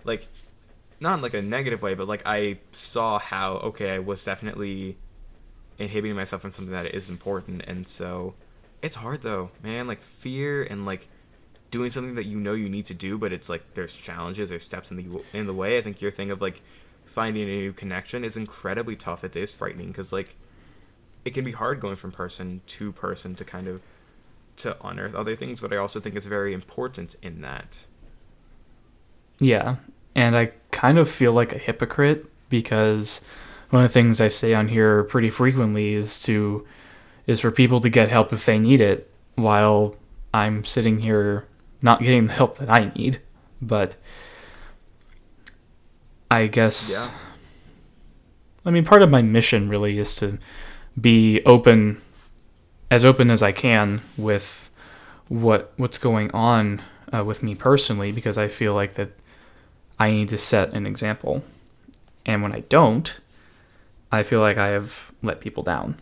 Like, 0.04 0.28
not 1.00 1.14
in 1.14 1.22
like 1.22 1.34
a 1.34 1.42
negative 1.42 1.82
way, 1.82 1.94
but 1.94 2.06
like, 2.06 2.22
I 2.24 2.58
saw 2.72 3.18
how, 3.18 3.54
okay, 3.54 3.90
I 3.90 3.98
was 3.98 4.22
definitely 4.22 4.96
inhibiting 5.78 6.16
myself 6.16 6.42
from 6.42 6.52
something 6.52 6.72
that 6.72 6.94
is 6.94 7.08
important 7.08 7.62
and 7.66 7.86
so 7.86 8.34
it's 8.82 8.96
hard 8.96 9.22
though 9.22 9.50
man 9.62 9.86
like 9.86 10.02
fear 10.02 10.62
and 10.62 10.86
like 10.86 11.08
doing 11.70 11.90
something 11.90 12.14
that 12.14 12.26
you 12.26 12.38
know 12.38 12.54
you 12.54 12.68
need 12.68 12.86
to 12.86 12.94
do 12.94 13.18
but 13.18 13.32
it's 13.32 13.48
like 13.48 13.74
there's 13.74 13.94
challenges 13.94 14.50
there's 14.50 14.64
steps 14.64 14.90
in 14.90 14.96
the 14.96 15.22
in 15.32 15.46
the 15.46 15.54
way. 15.54 15.78
I 15.78 15.82
think 15.82 16.00
your 16.00 16.10
thing 16.10 16.30
of 16.30 16.40
like 16.40 16.62
finding 17.04 17.44
a 17.44 17.46
new 17.46 17.72
connection 17.72 18.24
is 18.24 18.36
incredibly 18.36 18.96
tough. 18.96 19.24
It 19.24 19.36
is 19.36 19.54
frightening 19.54 19.88
because 19.88 20.12
like 20.12 20.36
it 21.24 21.34
can 21.34 21.44
be 21.44 21.52
hard 21.52 21.80
going 21.80 21.96
from 21.96 22.12
person 22.12 22.60
to 22.66 22.92
person 22.92 23.34
to 23.34 23.44
kind 23.44 23.66
of 23.66 23.80
to 24.56 24.76
unearth 24.86 25.14
other 25.14 25.36
things 25.36 25.60
but 25.60 25.70
i 25.70 25.76
also 25.76 26.00
think 26.00 26.14
it's 26.14 26.26
very 26.26 26.54
important 26.54 27.14
in 27.22 27.42
that. 27.42 27.86
Yeah 29.38 29.76
and 30.14 30.34
i 30.36 30.52
kind 30.70 30.98
of 30.98 31.10
feel 31.10 31.32
like 31.32 31.52
a 31.52 31.58
hypocrite 31.58 32.24
because 32.48 33.20
one 33.70 33.82
of 33.82 33.88
the 33.90 33.92
things 33.92 34.20
I 34.20 34.28
say 34.28 34.54
on 34.54 34.68
here 34.68 35.04
pretty 35.04 35.30
frequently 35.30 35.94
is 35.94 36.18
to 36.20 36.66
is 37.26 37.40
for 37.40 37.50
people 37.50 37.80
to 37.80 37.88
get 37.88 38.08
help 38.08 38.32
if 38.32 38.46
they 38.46 38.58
need 38.58 38.80
it 38.80 39.10
while 39.34 39.96
I'm 40.32 40.64
sitting 40.64 41.00
here 41.00 41.46
not 41.82 42.00
getting 42.00 42.26
the 42.26 42.32
help 42.32 42.58
that 42.58 42.70
I 42.70 42.92
need. 42.96 43.20
But 43.60 43.96
I 46.30 46.46
guess 46.46 47.10
yeah. 47.10 47.18
I 48.64 48.70
mean 48.70 48.84
part 48.84 49.02
of 49.02 49.10
my 49.10 49.22
mission 49.22 49.68
really 49.68 49.98
is 49.98 50.14
to 50.16 50.38
be 51.00 51.42
open 51.44 52.02
as 52.90 53.04
open 53.04 53.30
as 53.30 53.42
I 53.42 53.52
can 53.52 54.02
with 54.16 54.70
what 55.28 55.72
what's 55.76 55.98
going 55.98 56.30
on 56.32 56.82
uh, 57.12 57.24
with 57.24 57.42
me 57.42 57.54
personally 57.54 58.12
because 58.12 58.38
I 58.38 58.48
feel 58.48 58.74
like 58.74 58.94
that 58.94 59.10
I 59.98 60.10
need 60.10 60.28
to 60.28 60.38
set 60.38 60.72
an 60.72 60.86
example. 60.86 61.42
And 62.24 62.42
when 62.42 62.52
I 62.52 62.60
don't, 62.60 63.18
I 64.10 64.22
feel 64.22 64.40
like 64.40 64.58
I 64.58 64.68
have 64.68 65.12
let 65.22 65.40
people 65.40 65.62
down. 65.62 65.98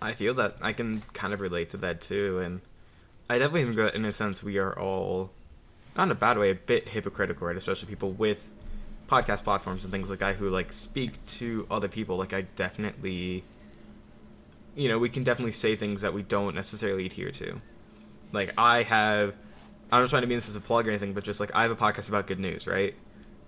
I 0.00 0.12
feel 0.12 0.34
that 0.34 0.54
I 0.60 0.72
can 0.72 1.02
kind 1.12 1.34
of 1.34 1.40
relate 1.40 1.70
to 1.70 1.76
that 1.78 2.00
too, 2.00 2.38
and 2.38 2.60
I 3.30 3.38
definitely 3.38 3.64
think 3.64 3.76
that 3.76 3.94
in 3.94 4.04
a 4.04 4.12
sense 4.12 4.42
we 4.42 4.58
are 4.58 4.78
all, 4.78 5.30
not 5.96 6.04
in 6.04 6.10
a 6.10 6.14
bad 6.14 6.38
way, 6.38 6.50
a 6.50 6.54
bit 6.54 6.88
hypocritical, 6.88 7.46
right? 7.46 7.56
Especially 7.56 7.88
people 7.88 8.12
with 8.12 8.42
podcast 9.08 9.44
platforms 9.44 9.84
and 9.84 9.92
things 9.92 10.10
like 10.10 10.18
that 10.20 10.36
who 10.36 10.48
like 10.50 10.72
speak 10.72 11.24
to 11.26 11.66
other 11.70 11.88
people. 11.88 12.16
Like 12.16 12.32
I 12.32 12.42
definitely, 12.42 13.44
you 14.74 14.88
know, 14.88 14.98
we 14.98 15.08
can 15.08 15.24
definitely 15.24 15.52
say 15.52 15.76
things 15.76 16.02
that 16.02 16.14
we 16.14 16.22
don't 16.22 16.54
necessarily 16.54 17.06
adhere 17.06 17.30
to. 17.32 17.60
Like 18.32 18.52
I 18.58 18.82
have, 18.84 19.34
I'm 19.90 20.02
not 20.02 20.10
trying 20.10 20.22
to 20.22 20.28
be 20.28 20.34
this 20.34 20.48
as 20.48 20.56
a 20.56 20.60
plug 20.60 20.86
or 20.86 20.90
anything, 20.90 21.12
but 21.14 21.24
just 21.24 21.40
like 21.40 21.54
I 21.54 21.62
have 21.62 21.70
a 21.70 21.76
podcast 21.76 22.08
about 22.08 22.26
good 22.26 22.38
news, 22.38 22.66
right? 22.66 22.94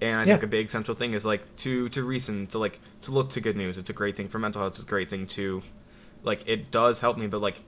And 0.00 0.16
I 0.16 0.24
Yeah. 0.24 0.32
think 0.34 0.42
a 0.44 0.46
big 0.46 0.70
central 0.70 0.96
thing 0.96 1.12
is 1.12 1.26
like 1.26 1.56
to 1.56 1.88
to 1.90 2.02
reason 2.02 2.46
to 2.48 2.58
like 2.58 2.80
to 3.02 3.12
look 3.12 3.30
to 3.30 3.40
good 3.40 3.56
news. 3.56 3.76
It's 3.78 3.90
a 3.90 3.94
great 3.94 4.16
thing 4.16 4.28
for 4.28 4.38
mental 4.38 4.62
health. 4.62 4.72
It's 4.72 4.82
a 4.82 4.86
great 4.86 5.10
thing 5.10 5.26
to, 5.28 5.62
like 6.22 6.42
it 6.46 6.70
does 6.70 7.00
help 7.00 7.18
me. 7.18 7.26
But 7.26 7.42
like, 7.42 7.60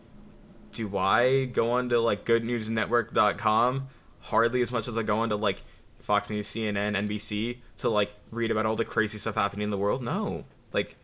do 0.72 0.96
I 0.96 1.46
go 1.46 1.72
on 1.72 1.88
to 1.90 2.00
like 2.00 2.24
GoodNewsNetwork.com 2.24 3.88
hardly 4.20 4.62
as 4.62 4.70
much 4.70 4.88
as 4.88 4.96
I 4.96 5.02
go 5.02 5.18
on 5.18 5.28
to 5.30 5.37
like 5.37 5.62
Fox 5.98 6.30
News, 6.30 6.48
CNN, 6.48 6.96
NBC 6.96 7.58
to 7.78 7.88
like 7.88 8.14
read 8.30 8.50
about 8.50 8.66
all 8.66 8.76
the 8.76 8.85
crazy 8.85 9.18
stuff 9.18 9.35
happening 9.35 9.64
in 9.64 9.70
the 9.70 9.78
world? 9.78 10.02
No, 10.02 10.44
like, 10.72 10.96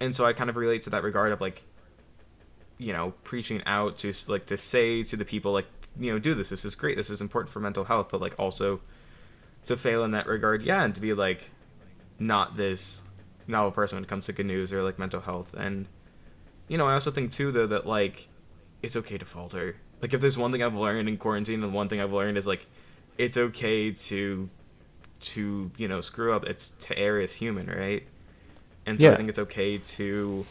and 0.00 0.14
so 0.14 0.24
I 0.24 0.32
kind 0.32 0.50
of 0.50 0.56
relate 0.56 0.82
to 0.84 0.90
that 0.90 1.02
regard 1.02 1.32
of 1.32 1.40
like, 1.40 1.62
you 2.78 2.92
know, 2.92 3.14
preaching 3.22 3.62
out 3.66 3.98
to 3.98 4.12
like 4.28 4.46
to 4.46 4.56
say 4.56 5.02
to 5.04 5.16
the 5.16 5.24
people 5.24 5.52
like 5.52 5.66
you 5.98 6.12
know 6.12 6.18
do 6.18 6.34
this. 6.34 6.48
This 6.48 6.64
is 6.64 6.74
great. 6.74 6.96
This 6.96 7.10
is 7.10 7.20
important 7.20 7.52
for 7.52 7.60
mental 7.60 7.84
health. 7.84 8.08
But 8.10 8.20
like 8.20 8.34
also 8.38 8.80
to 9.66 9.76
fail 9.76 10.04
in 10.04 10.10
that 10.12 10.26
regard, 10.26 10.62
yeah, 10.62 10.84
and 10.84 10.94
to 10.94 11.00
be 11.00 11.14
like 11.14 11.50
not 12.18 12.56
this 12.56 13.02
novel 13.46 13.70
person 13.70 13.96
when 13.96 14.04
it 14.04 14.08
comes 14.08 14.26
to 14.26 14.32
good 14.32 14.46
news 14.46 14.72
or 14.72 14.82
like 14.82 14.98
mental 14.98 15.20
health. 15.20 15.54
And 15.54 15.86
you 16.68 16.78
know, 16.78 16.86
I 16.86 16.94
also 16.94 17.10
think 17.10 17.30
too 17.30 17.52
though 17.52 17.66
that 17.68 17.86
like 17.86 18.28
it's 18.84 18.96
okay 18.96 19.16
to 19.18 19.24
falter. 19.24 19.76
Like 20.02 20.12
if 20.12 20.20
there's 20.20 20.36
one 20.36 20.52
thing 20.52 20.62
I've 20.62 20.74
learned 20.74 21.08
in 21.08 21.16
quarantine, 21.16 21.62
and 21.62 21.72
one 21.72 21.88
thing 21.88 22.00
I've 22.00 22.12
learned 22.12 22.36
is 22.36 22.46
like 22.46 22.66
it's 23.16 23.36
okay 23.36 23.90
to 23.92 24.48
to 25.20 25.70
you 25.76 25.88
know 25.88 26.00
screw 26.00 26.34
up. 26.34 26.44
It's 26.44 26.70
to 26.70 26.98
err 26.98 27.20
as 27.20 27.34
human, 27.36 27.66
right? 27.66 28.06
And 28.86 29.00
so 29.00 29.06
I 29.14 29.16
think 29.16 29.28
it's 29.30 29.38
okay 29.38 29.78
to 29.78 30.44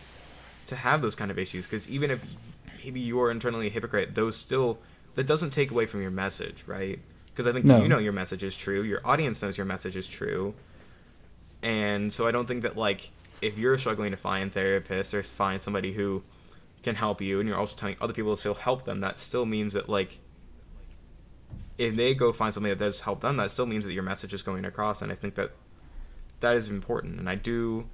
to 0.67 0.75
have 0.75 1.01
those 1.01 1.15
kind 1.15 1.29
of 1.29 1.37
issues 1.37 1.65
because 1.65 1.87
even 1.89 2.09
if 2.09 2.25
maybe 2.83 2.99
you 2.99 3.21
are 3.21 3.29
internally 3.29 3.67
a 3.67 3.69
hypocrite, 3.69 4.15
those 4.15 4.35
still 4.35 4.79
that 5.15 5.27
doesn't 5.27 5.51
take 5.51 5.69
away 5.69 5.85
from 5.85 6.01
your 6.01 6.09
message, 6.11 6.63
right? 6.65 6.99
Because 7.27 7.45
I 7.45 7.51
think 7.51 7.65
No. 7.65 7.81
you 7.81 7.87
know 7.87 7.99
your 7.99 8.13
message 8.13 8.43
is 8.43 8.57
true, 8.57 8.81
your 8.81 9.01
audience 9.05 9.41
knows 9.43 9.57
your 9.57 9.65
message 9.67 9.95
is 9.95 10.07
true, 10.07 10.55
and 11.61 12.11
so 12.11 12.27
I 12.27 12.31
don't 12.31 12.47
think 12.47 12.63
that 12.63 12.75
like 12.75 13.11
if 13.41 13.59
you're 13.59 13.77
struggling 13.77 14.11
to 14.11 14.17
find 14.17 14.51
therapists 14.53 15.13
or 15.13 15.21
find 15.21 15.61
somebody 15.61 15.93
who 15.93 16.23
can 16.83 16.95
help 16.95 17.21
you, 17.21 17.39
and 17.39 17.47
you're 17.47 17.57
also 17.57 17.75
telling 17.75 17.95
other 17.99 18.13
people 18.13 18.35
to 18.35 18.39
still 18.39 18.53
help 18.53 18.85
them, 18.85 18.99
that 19.01 19.19
still 19.19 19.45
means 19.45 19.73
that 19.73 19.89
like 19.89 20.19
if 21.77 21.95
they 21.95 22.13
go 22.13 22.31
find 22.31 22.53
somebody 22.53 22.73
that 22.75 22.83
does 22.83 23.01
help 23.01 23.21
them, 23.21 23.37
that 23.37 23.51
still 23.51 23.65
means 23.65 23.85
that 23.85 23.93
your 23.93 24.03
message 24.03 24.33
is 24.33 24.43
going 24.43 24.65
across, 24.65 25.01
and 25.01 25.11
I 25.11 25.15
think 25.15 25.35
that 25.35 25.51
that 26.41 26.55
is 26.55 26.69
important, 26.69 27.19
and 27.19 27.29
I 27.29 27.35
do, 27.35 27.87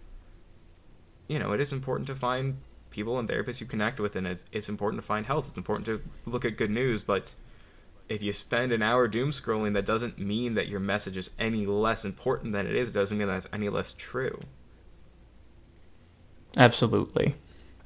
you 1.27 1.39
know, 1.39 1.53
it 1.53 1.61
is 1.61 1.71
important 1.71 2.07
to 2.07 2.15
find 2.15 2.57
people 2.89 3.19
and 3.19 3.29
therapists 3.29 3.61
you 3.61 3.67
connect 3.67 3.99
with, 3.99 4.15
and 4.15 4.25
it's, 4.25 4.43
it's 4.51 4.67
important 4.67 5.01
to 5.01 5.05
find 5.05 5.25
health. 5.27 5.47
It's 5.49 5.57
important 5.57 5.85
to 5.85 6.01
look 6.25 6.43
at 6.43 6.57
good 6.57 6.71
news, 6.71 7.03
but 7.03 7.35
if 8.09 8.23
you 8.23 8.33
spend 8.33 8.71
an 8.71 8.81
hour 8.81 9.07
doom 9.07 9.29
scrolling, 9.29 9.73
that 9.73 9.85
doesn't 9.85 10.17
mean 10.17 10.55
that 10.55 10.67
your 10.67 10.79
message 10.79 11.15
is 11.15 11.29
any 11.37 11.67
less 11.67 12.03
important 12.03 12.53
than 12.53 12.65
it 12.65 12.75
is. 12.75 12.89
It 12.89 12.93
doesn't 12.93 13.15
mean 13.17 13.27
that 13.27 13.37
it's 13.37 13.47
any 13.53 13.69
less 13.69 13.93
true. 13.93 14.39
Absolutely. 16.57 17.35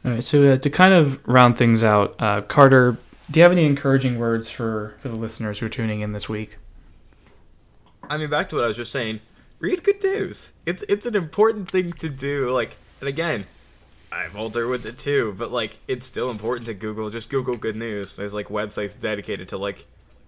All 0.05 0.11
right. 0.11 0.23
So 0.23 0.43
uh, 0.43 0.57
to 0.57 0.69
kind 0.69 0.93
of 0.93 1.25
round 1.27 1.57
things 1.57 1.83
out, 1.83 2.15
uh, 2.21 2.41
Carter, 2.41 2.97
do 3.31 3.39
you 3.39 3.43
have 3.43 3.51
any 3.51 3.65
encouraging 3.65 4.19
words 4.19 4.49
for 4.49 4.95
for 4.99 5.09
the 5.09 5.15
listeners 5.15 5.59
who 5.59 5.67
are 5.67 5.69
tuning 5.69 6.01
in 6.01 6.11
this 6.11 6.27
week? 6.27 6.57
I 8.09 8.17
mean, 8.17 8.29
back 8.29 8.49
to 8.49 8.55
what 8.55 8.65
I 8.65 8.67
was 8.67 8.77
just 8.77 8.91
saying. 8.91 9.21
Read 9.59 9.83
good 9.83 10.03
news. 10.03 10.51
It's 10.65 10.83
it's 10.89 11.05
an 11.05 11.15
important 11.15 11.71
thing 11.71 11.93
to 11.93 12.09
do. 12.09 12.51
Like, 12.51 12.77
and 12.99 13.07
again, 13.07 13.45
I'm 14.11 14.35
older 14.35 14.67
with 14.67 14.85
it 14.85 14.97
too. 14.97 15.33
But 15.37 15.51
like, 15.51 15.79
it's 15.87 16.05
still 16.05 16.29
important 16.29 16.65
to 16.65 16.73
Google. 16.73 17.09
Just 17.09 17.29
Google 17.29 17.55
good 17.55 17.77
news. 17.77 18.17
There's 18.17 18.33
like 18.33 18.49
websites 18.49 18.99
dedicated 18.99 19.49
to 19.49 19.57
like 19.57 19.85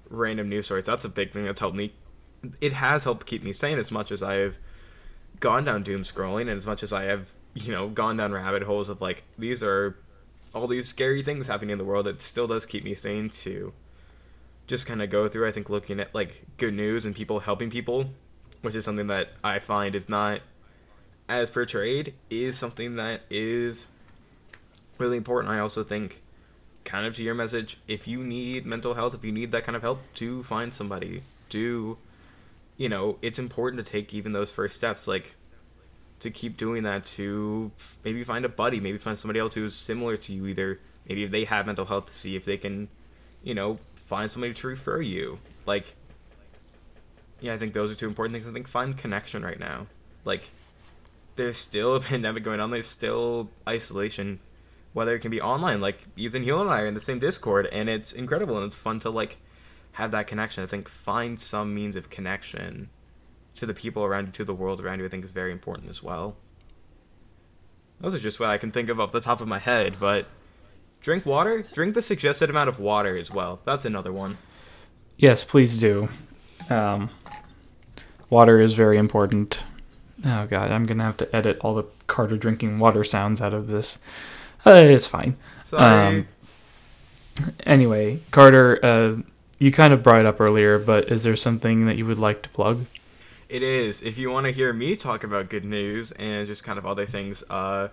random 0.09 0.47
news 0.47 0.65
stories. 0.65 0.85
That's 0.85 1.03
a 1.03 1.09
big 1.09 1.33
thing 1.33 1.43
that's 1.43 1.59
helped 1.59 1.75
me. 1.75 1.93
It 2.61 2.73
has 2.73 3.03
helped 3.03 3.25
keep 3.25 3.43
me 3.43 3.51
sane 3.51 3.77
as 3.77 3.91
much 3.91 4.11
as 4.11 4.23
I 4.23 4.35
have 4.35 4.55
gone 5.41 5.65
down 5.65 5.83
doom 5.83 6.03
scrolling, 6.03 6.43
and 6.43 6.51
as 6.51 6.65
much 6.65 6.81
as 6.81 6.93
I 6.93 7.03
have 7.03 7.31
you 7.55 7.71
know 7.71 7.89
gone 7.89 8.17
down 8.17 8.33
rabbit 8.33 8.63
holes 8.63 8.89
of 8.89 9.01
like 9.01 9.23
these 9.37 9.63
are 9.63 9.97
all 10.53 10.67
these 10.67 10.87
scary 10.87 11.23
things 11.23 11.47
happening 11.47 11.71
in 11.71 11.77
the 11.77 11.83
world. 11.83 12.07
It 12.07 12.21
still 12.21 12.47
does 12.47 12.65
keep 12.65 12.83
me 12.83 12.93
sane 12.93 13.29
to 13.29 13.73
just 14.67 14.85
kind 14.85 15.01
of 15.01 15.09
go 15.09 15.27
through. 15.27 15.47
I 15.47 15.51
think 15.51 15.69
looking 15.69 15.99
at 15.99 16.13
like 16.13 16.45
good 16.57 16.73
news 16.73 17.05
and 17.05 17.15
people 17.15 17.39
helping 17.39 17.69
people, 17.69 18.11
which 18.61 18.75
is 18.75 18.85
something 18.85 19.07
that 19.07 19.29
I 19.43 19.59
find 19.59 19.95
is 19.95 20.07
not 20.07 20.41
as 21.27 21.49
portrayed, 21.49 22.13
is 22.29 22.57
something 22.57 22.95
that 22.95 23.21
is 23.29 23.87
really 24.97 25.17
important. 25.17 25.53
I 25.53 25.59
also 25.59 25.83
think, 25.83 26.21
kind 26.83 27.05
of 27.05 27.15
to 27.15 27.23
your 27.23 27.35
message, 27.35 27.77
if 27.87 28.07
you 28.07 28.23
need 28.23 28.65
mental 28.65 28.93
health, 28.93 29.13
if 29.13 29.25
you 29.25 29.31
need 29.31 29.51
that 29.51 29.63
kind 29.63 29.75
of 29.75 29.81
help, 29.81 30.01
do 30.13 30.43
find 30.43 30.73
somebody. 30.73 31.23
Do, 31.49 31.97
you 32.77 32.89
know, 32.89 33.17
it's 33.21 33.39
important 33.39 33.83
to 33.83 33.91
take 33.91 34.13
even 34.13 34.31
those 34.31 34.51
first 34.51 34.77
steps, 34.77 35.07
like 35.07 35.35
to 36.19 36.29
keep 36.29 36.57
doing 36.57 36.83
that. 36.83 37.03
To 37.05 37.71
maybe 38.03 38.23
find 38.23 38.45
a 38.45 38.49
buddy, 38.49 38.79
maybe 38.79 38.97
find 38.97 39.17
somebody 39.17 39.39
else 39.39 39.55
who's 39.55 39.75
similar 39.75 40.17
to 40.17 40.33
you. 40.33 40.47
Either 40.47 40.79
maybe 41.07 41.23
if 41.23 41.31
they 41.31 41.45
have 41.45 41.65
mental 41.65 41.85
health, 41.85 42.11
see 42.11 42.35
if 42.35 42.45
they 42.45 42.57
can 42.57 42.89
you 43.45 43.53
know, 43.53 43.77
find 43.93 44.29
somebody 44.29 44.53
to 44.53 44.67
refer 44.67 44.99
you. 44.99 45.39
Like, 45.65 45.95
yeah, 47.39 47.53
I 47.53 47.57
think 47.57 47.73
those 47.73 47.91
are 47.91 47.95
two 47.95 48.07
important 48.07 48.33
things. 48.33 48.47
I 48.47 48.51
think 48.51 48.67
find 48.67 48.97
connection 48.97 49.45
right 49.45 49.59
now. 49.59 49.87
Like, 50.25 50.49
there's 51.37 51.57
still 51.57 51.95
a 51.95 51.99
pandemic 52.01 52.43
going 52.43 52.59
on. 52.59 52.71
There's 52.71 52.87
still 52.87 53.49
isolation, 53.69 54.39
whether 54.91 55.15
it 55.15 55.19
can 55.19 55.31
be 55.31 55.39
online. 55.39 55.79
Like 55.79 55.99
Ethan 56.17 56.43
Hewlin 56.43 56.61
and 56.61 56.71
I 56.71 56.81
are 56.81 56.87
in 56.87 56.95
the 56.95 56.99
same 56.99 57.19
Discord, 57.19 57.67
and 57.67 57.87
it's 57.87 58.11
incredible 58.11 58.57
and 58.57 58.65
it's 58.65 58.75
fun 58.75 58.99
to 59.01 59.11
like 59.11 59.37
have 59.93 60.11
that 60.11 60.27
connection. 60.27 60.63
I 60.63 60.67
think 60.67 60.89
find 60.89 61.39
some 61.39 61.73
means 61.73 61.95
of 61.95 62.09
connection 62.09 62.89
to 63.55 63.65
the 63.65 63.73
people 63.73 64.03
around 64.03 64.27
you, 64.27 64.31
to 64.33 64.43
the 64.45 64.53
world 64.53 64.81
around 64.81 64.99
you. 64.99 65.05
I 65.05 65.09
think 65.09 65.23
is 65.23 65.31
very 65.31 65.51
important 65.51 65.89
as 65.89 66.03
well. 66.03 66.35
Those 68.01 68.13
are 68.13 68.19
just 68.19 68.39
what 68.39 68.49
I 68.49 68.57
can 68.57 68.71
think 68.71 68.89
of 68.89 68.99
off 68.99 69.11
the 69.11 69.21
top 69.21 69.41
of 69.41 69.47
my 69.47 69.59
head, 69.59 69.95
but 69.99 70.27
drink 71.01 71.25
water. 71.25 71.61
Drink 71.61 71.93
the 71.95 72.01
suggested 72.01 72.49
amount 72.49 72.69
of 72.69 72.79
water 72.79 73.17
as 73.17 73.31
well. 73.31 73.59
That's 73.65 73.85
another 73.85 74.11
one. 74.11 74.37
Yes, 75.17 75.43
please 75.43 75.77
do. 75.77 76.09
Um, 76.69 77.09
water 78.29 78.59
is 78.59 78.73
very 78.73 78.97
important. 78.97 79.63
Oh 80.25 80.45
god, 80.45 80.71
I'm 80.71 80.83
gonna 80.83 81.03
have 81.03 81.17
to 81.17 81.35
edit 81.35 81.57
all 81.61 81.75
the 81.75 81.85
Carter 82.07 82.37
drinking 82.37 82.79
water 82.79 83.03
sounds 83.03 83.41
out 83.41 83.53
of 83.53 83.67
this. 83.67 83.99
Uh, 84.65 84.73
it's 84.75 85.07
fine. 85.07 85.37
Sorry. 85.63 86.17
Um, 86.17 86.27
Anyway, 87.65 88.19
Carter, 88.31 88.79
uh, 88.83 89.21
you 89.59 89.71
kind 89.71 89.91
of 89.93 90.01
brought 90.01 90.21
it 90.21 90.25
up 90.25 90.39
earlier, 90.39 90.79
but 90.79 91.11
is 91.11 91.23
there 91.23 91.35
something 91.35 91.85
that 91.85 91.97
you 91.97 92.05
would 92.05 92.17
like 92.17 92.41
to 92.43 92.49
plug? 92.49 92.85
It 93.47 93.61
is. 93.61 94.01
If 94.01 94.17
you 94.17 94.31
want 94.31 94.45
to 94.45 94.51
hear 94.51 94.73
me 94.73 94.95
talk 94.95 95.23
about 95.23 95.49
good 95.49 95.65
news 95.65 96.11
and 96.13 96.47
just 96.47 96.63
kind 96.63 96.79
of 96.79 96.85
other 96.85 97.05
things, 97.05 97.43
uh, 97.49 97.89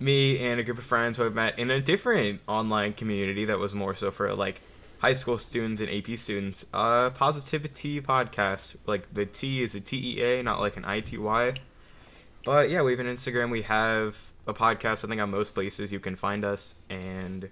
me 0.00 0.38
and 0.38 0.58
a 0.58 0.62
group 0.62 0.78
of 0.78 0.84
friends 0.84 1.18
who 1.18 1.26
I've 1.26 1.34
met 1.34 1.58
in 1.58 1.70
a 1.70 1.80
different 1.80 2.40
online 2.48 2.94
community 2.94 3.44
that 3.44 3.58
was 3.58 3.74
more 3.74 3.94
so 3.94 4.10
for 4.10 4.34
like 4.34 4.62
high 5.00 5.12
school 5.12 5.36
students 5.36 5.82
and 5.82 5.90
AP 5.90 6.18
students, 6.18 6.64
uh, 6.72 7.10
Positivitea 7.10 8.02
Podcast. 8.02 8.76
Like 8.86 9.12
the 9.12 9.26
T 9.26 9.62
is 9.62 9.74
a 9.74 9.80
T 9.80 10.18
E 10.18 10.22
A, 10.22 10.42
not 10.42 10.60
like 10.60 10.78
an 10.78 10.84
I 10.86 11.00
T 11.00 11.18
Y. 11.18 11.54
But 12.44 12.70
yeah, 12.70 12.80
we 12.80 12.92
have 12.92 13.00
an 13.00 13.06
Instagram. 13.06 13.50
We 13.50 13.62
have 13.62 14.30
a 14.46 14.54
podcast. 14.54 15.04
I 15.04 15.08
think 15.08 15.20
on 15.20 15.30
most 15.30 15.52
places 15.52 15.92
you 15.92 16.00
can 16.00 16.16
find 16.16 16.42
us. 16.42 16.74
And 16.88 17.50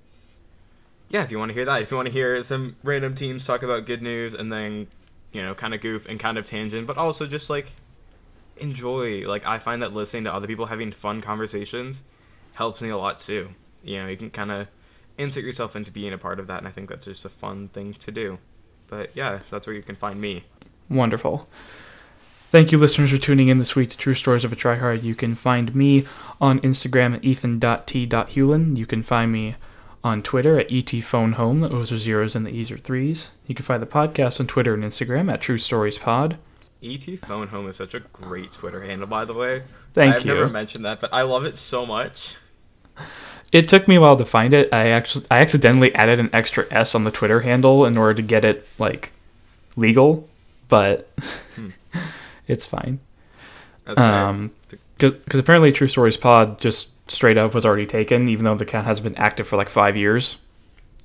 yeah, 1.11 1.24
if 1.24 1.30
you 1.30 1.38
want 1.38 1.50
to 1.50 1.54
hear 1.54 1.66
that, 1.66 1.83
if 1.83 1.90
you 1.90 1.96
want 1.98 2.07
to 2.07 2.12
hear 2.12 2.42
some 2.42 2.76
random 2.83 3.14
teams 3.14 3.44
talk 3.44 3.62
about 3.62 3.85
good 3.85 4.00
news 4.00 4.33
and 4.33 4.50
then 4.50 4.87
you 5.35 5.42
know, 5.42 5.55
kind 5.55 5.75
of 5.75 5.81
goof 5.81 6.07
and 6.07 6.18
kind 6.18 6.38
of 6.38 6.47
tangent, 6.47 6.87
but 6.87 6.97
also 6.97 7.27
just 7.27 7.51
like 7.51 7.73
enjoy. 8.57 9.29
Like 9.29 9.44
I 9.44 9.59
find 9.59 9.83
that 9.83 9.92
listening 9.92 10.25
to 10.25 10.33
other 10.33 10.47
people 10.47 10.66
having 10.66 10.92
fun 10.92 11.20
conversations 11.20 12.05
helps 12.55 12.81
me 12.81 12.88
a 12.88 12.97
lot 12.97 13.18
too. 13.18 13.51
You 13.83 14.03
know, 14.03 14.09
you 14.09 14.16
can 14.16 14.31
kind 14.31 14.51
of 14.51 14.68
insert 15.18 15.44
yourself 15.44 15.77
into 15.77 15.90
being 15.90 16.12
a 16.12 16.18
part 16.18 16.38
of 16.38 16.47
that, 16.47 16.59
and 16.59 16.68
I 16.68 16.70
think 16.70 16.88
that's 16.88 17.07
just 17.07 17.25
a 17.25 17.29
fun 17.29 17.68
thing 17.68 17.94
to 17.94 18.11
do. 18.11 18.38
But 18.88 19.11
yeah, 19.14 19.40
that's 19.51 19.66
where 19.66 19.77
you 19.77 19.83
can 19.83 19.97
find 19.97 20.20
me. 20.20 20.44
Wonderful. 20.88 21.49
Thank 22.51 22.70
you, 22.70 22.79
listeners, 22.79 23.11
for 23.11 23.18
tuning 23.18 23.49
in 23.49 23.59
this 23.59 23.75
week 23.75 23.88
to 23.88 23.99
True 23.99 24.14
Stories 24.14 24.44
of 24.44 24.53
a 24.53 24.57
Tryhard. 24.57 25.03
You 25.03 25.16
can 25.16 25.35
find 25.35 25.75
me 25.75 26.07
on 26.40 26.61
Instagram 26.61 27.16
at 27.16 27.25
ethan.t.hewlin. 27.25 28.77
You 28.77 28.87
can 28.87 29.03
find 29.03 29.33
me 29.33 29.57
on 30.05 30.23
Twitter 30.23 30.61
at 30.61 30.69
etphonehome. 30.69 31.62
The 31.62 31.75
O's 31.75 31.90
are 31.90 31.99
zeros 31.99 32.37
and 32.37 32.47
the 32.47 32.51
E's 32.51 32.71
are 32.71 32.79
threes. 32.79 33.31
You 33.47 33.55
can 33.55 33.64
find 33.64 33.83
the 33.83 33.87
podcast 33.87 34.38
on 34.38 34.47
Twitter 34.47 34.75
and 34.75 34.85
Instagram 34.85 35.33
at 35.33 35.40
True 35.40 35.59
Stories 35.59 35.99
Pod. 35.99 36.37
ET 36.83 37.03
Phone 37.21 37.49
Home 37.49 37.67
is 37.67 37.77
such 37.77 37.95
a 37.95 38.01
great 38.01 38.53
Twitter 38.53 38.83
handle, 38.83 39.09
by 39.09 39.25
the 39.25 39.33
way. 39.33 39.62
Thank 39.95 40.17
I've 40.17 40.27
you. 40.27 40.35
never 40.35 40.49
mentioned 40.51 40.85
that, 40.85 41.01
but 41.01 41.12
I 41.14 41.23
love 41.23 41.47
it 41.47 41.57
so 41.57 41.87
much. 41.87 42.37
It 43.51 43.69
took 43.69 43.88
me 43.88 43.95
a 43.95 44.01
while 44.01 44.17
to 44.17 44.25
find 44.25 44.53
it. 44.53 44.73
I 44.73 44.88
actually 44.88 45.25
I 45.31 45.38
accidentally 45.38 45.95
added 45.95 46.21
an 46.21 46.29
extra 46.33 46.67
S 46.71 46.95
on 46.95 47.05
the 47.05 47.11
Twitter 47.11 47.40
handle 47.40 47.87
in 47.87 47.97
order 47.97 48.14
to 48.14 48.23
get 48.23 48.45
it 48.45 48.69
like 48.79 49.12
legal, 49.77 50.29
but 50.69 51.09
it's 52.47 52.67
fine. 52.67 53.01
That's. 53.85 53.99
Um, 53.99 54.51
because 54.99 55.40
apparently 55.40 55.73
True 55.73 55.88
Stories 55.88 56.17
Pod 56.17 56.61
just 56.61 56.90
straight 57.09 57.37
up 57.38 57.55
was 57.55 57.64
already 57.67 57.87
taken, 57.87 58.29
even 58.29 58.45
though 58.45 58.55
the 58.55 58.64
account 58.64 58.87
hasn't 58.87 59.05
been 59.05 59.17
active 59.23 59.47
for 59.47 59.57
like 59.57 59.69
five 59.69 59.97
years. 59.97 60.38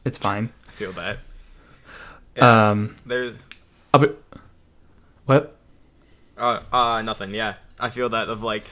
It's 0.06 0.18
fine. 0.18 0.52
I 0.68 0.72
feel 0.72 0.92
that. 0.94 1.20
Yeah, 2.36 2.70
Um, 2.72 2.96
there's 3.06 3.34
I'll 3.94 4.00
be- 4.00 4.14
what? 5.26 5.56
uh, 6.38 6.62
uh 6.72 7.02
nothing. 7.02 7.34
Yeah, 7.34 7.56
I 7.80 7.90
feel 7.90 8.10
that 8.10 8.30
of 8.30 8.42
like 8.44 8.66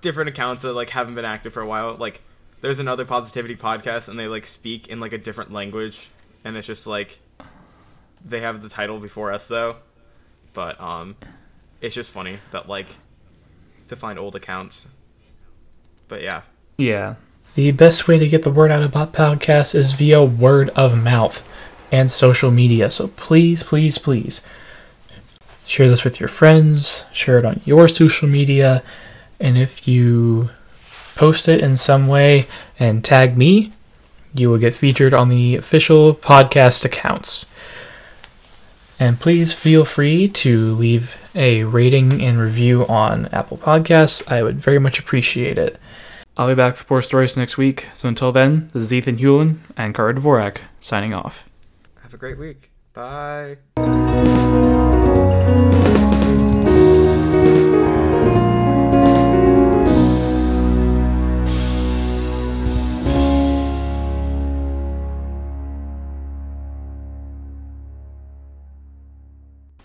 different 0.00 0.30
accounts 0.30 0.62
that 0.62 0.72
like 0.72 0.90
haven't 0.90 1.14
been 1.14 1.24
active 1.24 1.52
for 1.52 1.60
a 1.60 1.66
while. 1.66 1.94
Like 1.94 2.22
there's 2.60 2.78
another 2.78 3.04
positivity 3.04 3.56
podcast, 3.56 4.08
and 4.08 4.18
they 4.18 4.28
like 4.28 4.46
speak 4.46 4.88
in 4.88 4.98
like 5.00 5.12
a 5.12 5.18
different 5.18 5.52
language, 5.52 6.08
and 6.44 6.56
it's 6.56 6.66
just 6.66 6.86
like 6.86 7.18
they 8.24 8.40
have 8.40 8.62
the 8.62 8.68
title 8.68 8.98
before 8.98 9.32
us 9.32 9.46
though. 9.48 9.76
But 10.54 10.80
um, 10.80 11.16
it's 11.80 11.94
just 11.94 12.10
funny 12.10 12.38
that 12.52 12.68
like 12.68 12.88
to 13.88 13.96
find 13.96 14.18
old 14.18 14.36
accounts. 14.36 14.88
But 16.08 16.22
yeah, 16.22 16.42
Yeah. 16.82 17.14
The 17.54 17.70
best 17.70 18.08
way 18.08 18.18
to 18.18 18.28
get 18.28 18.42
the 18.42 18.50
word 18.50 18.70
out 18.70 18.82
about 18.82 19.12
podcasts 19.12 19.74
is 19.74 19.92
via 19.92 20.24
word 20.24 20.70
of 20.70 21.00
mouth 21.00 21.46
and 21.92 22.10
social 22.10 22.50
media. 22.50 22.90
So 22.90 23.08
please, 23.08 23.62
please, 23.62 23.98
please 23.98 24.40
share 25.66 25.88
this 25.88 26.02
with 26.02 26.18
your 26.18 26.28
friends, 26.28 27.04
share 27.12 27.38
it 27.38 27.44
on 27.44 27.60
your 27.64 27.86
social 27.86 28.28
media, 28.28 28.82
and 29.38 29.56
if 29.56 29.86
you 29.86 30.50
post 31.14 31.48
it 31.48 31.60
in 31.60 31.76
some 31.76 32.08
way 32.08 32.46
and 32.80 33.04
tag 33.04 33.36
me, 33.36 33.72
you 34.34 34.50
will 34.50 34.58
get 34.58 34.74
featured 34.74 35.14
on 35.14 35.28
the 35.28 35.54
official 35.54 36.14
podcast 36.14 36.84
accounts. 36.84 37.46
And 38.98 39.20
please 39.20 39.52
feel 39.52 39.84
free 39.84 40.28
to 40.28 40.74
leave 40.74 41.16
a 41.34 41.64
rating 41.64 42.22
and 42.22 42.38
review 42.38 42.86
on 42.86 43.26
Apple 43.26 43.58
Podcasts. 43.58 44.22
I 44.30 44.42
would 44.42 44.58
very 44.58 44.78
much 44.78 44.98
appreciate 44.98 45.58
it. 45.58 45.78
I'll 46.36 46.48
be 46.48 46.54
back 46.54 46.76
for 46.76 46.94
more 46.94 47.02
stories 47.02 47.36
next 47.36 47.58
week. 47.58 47.88
So 47.92 48.08
until 48.08 48.32
then, 48.32 48.70
this 48.72 48.82
is 48.82 48.92
Ethan 48.92 49.18
Hewlin 49.18 49.58
and 49.76 49.94
Carter 49.94 50.20
Dvorak 50.20 50.58
signing 50.80 51.12
off. 51.12 51.48
Have 52.02 52.14
a 52.14 52.16
great 52.16 52.38
week. 52.38 52.70
Bye. 52.94 53.58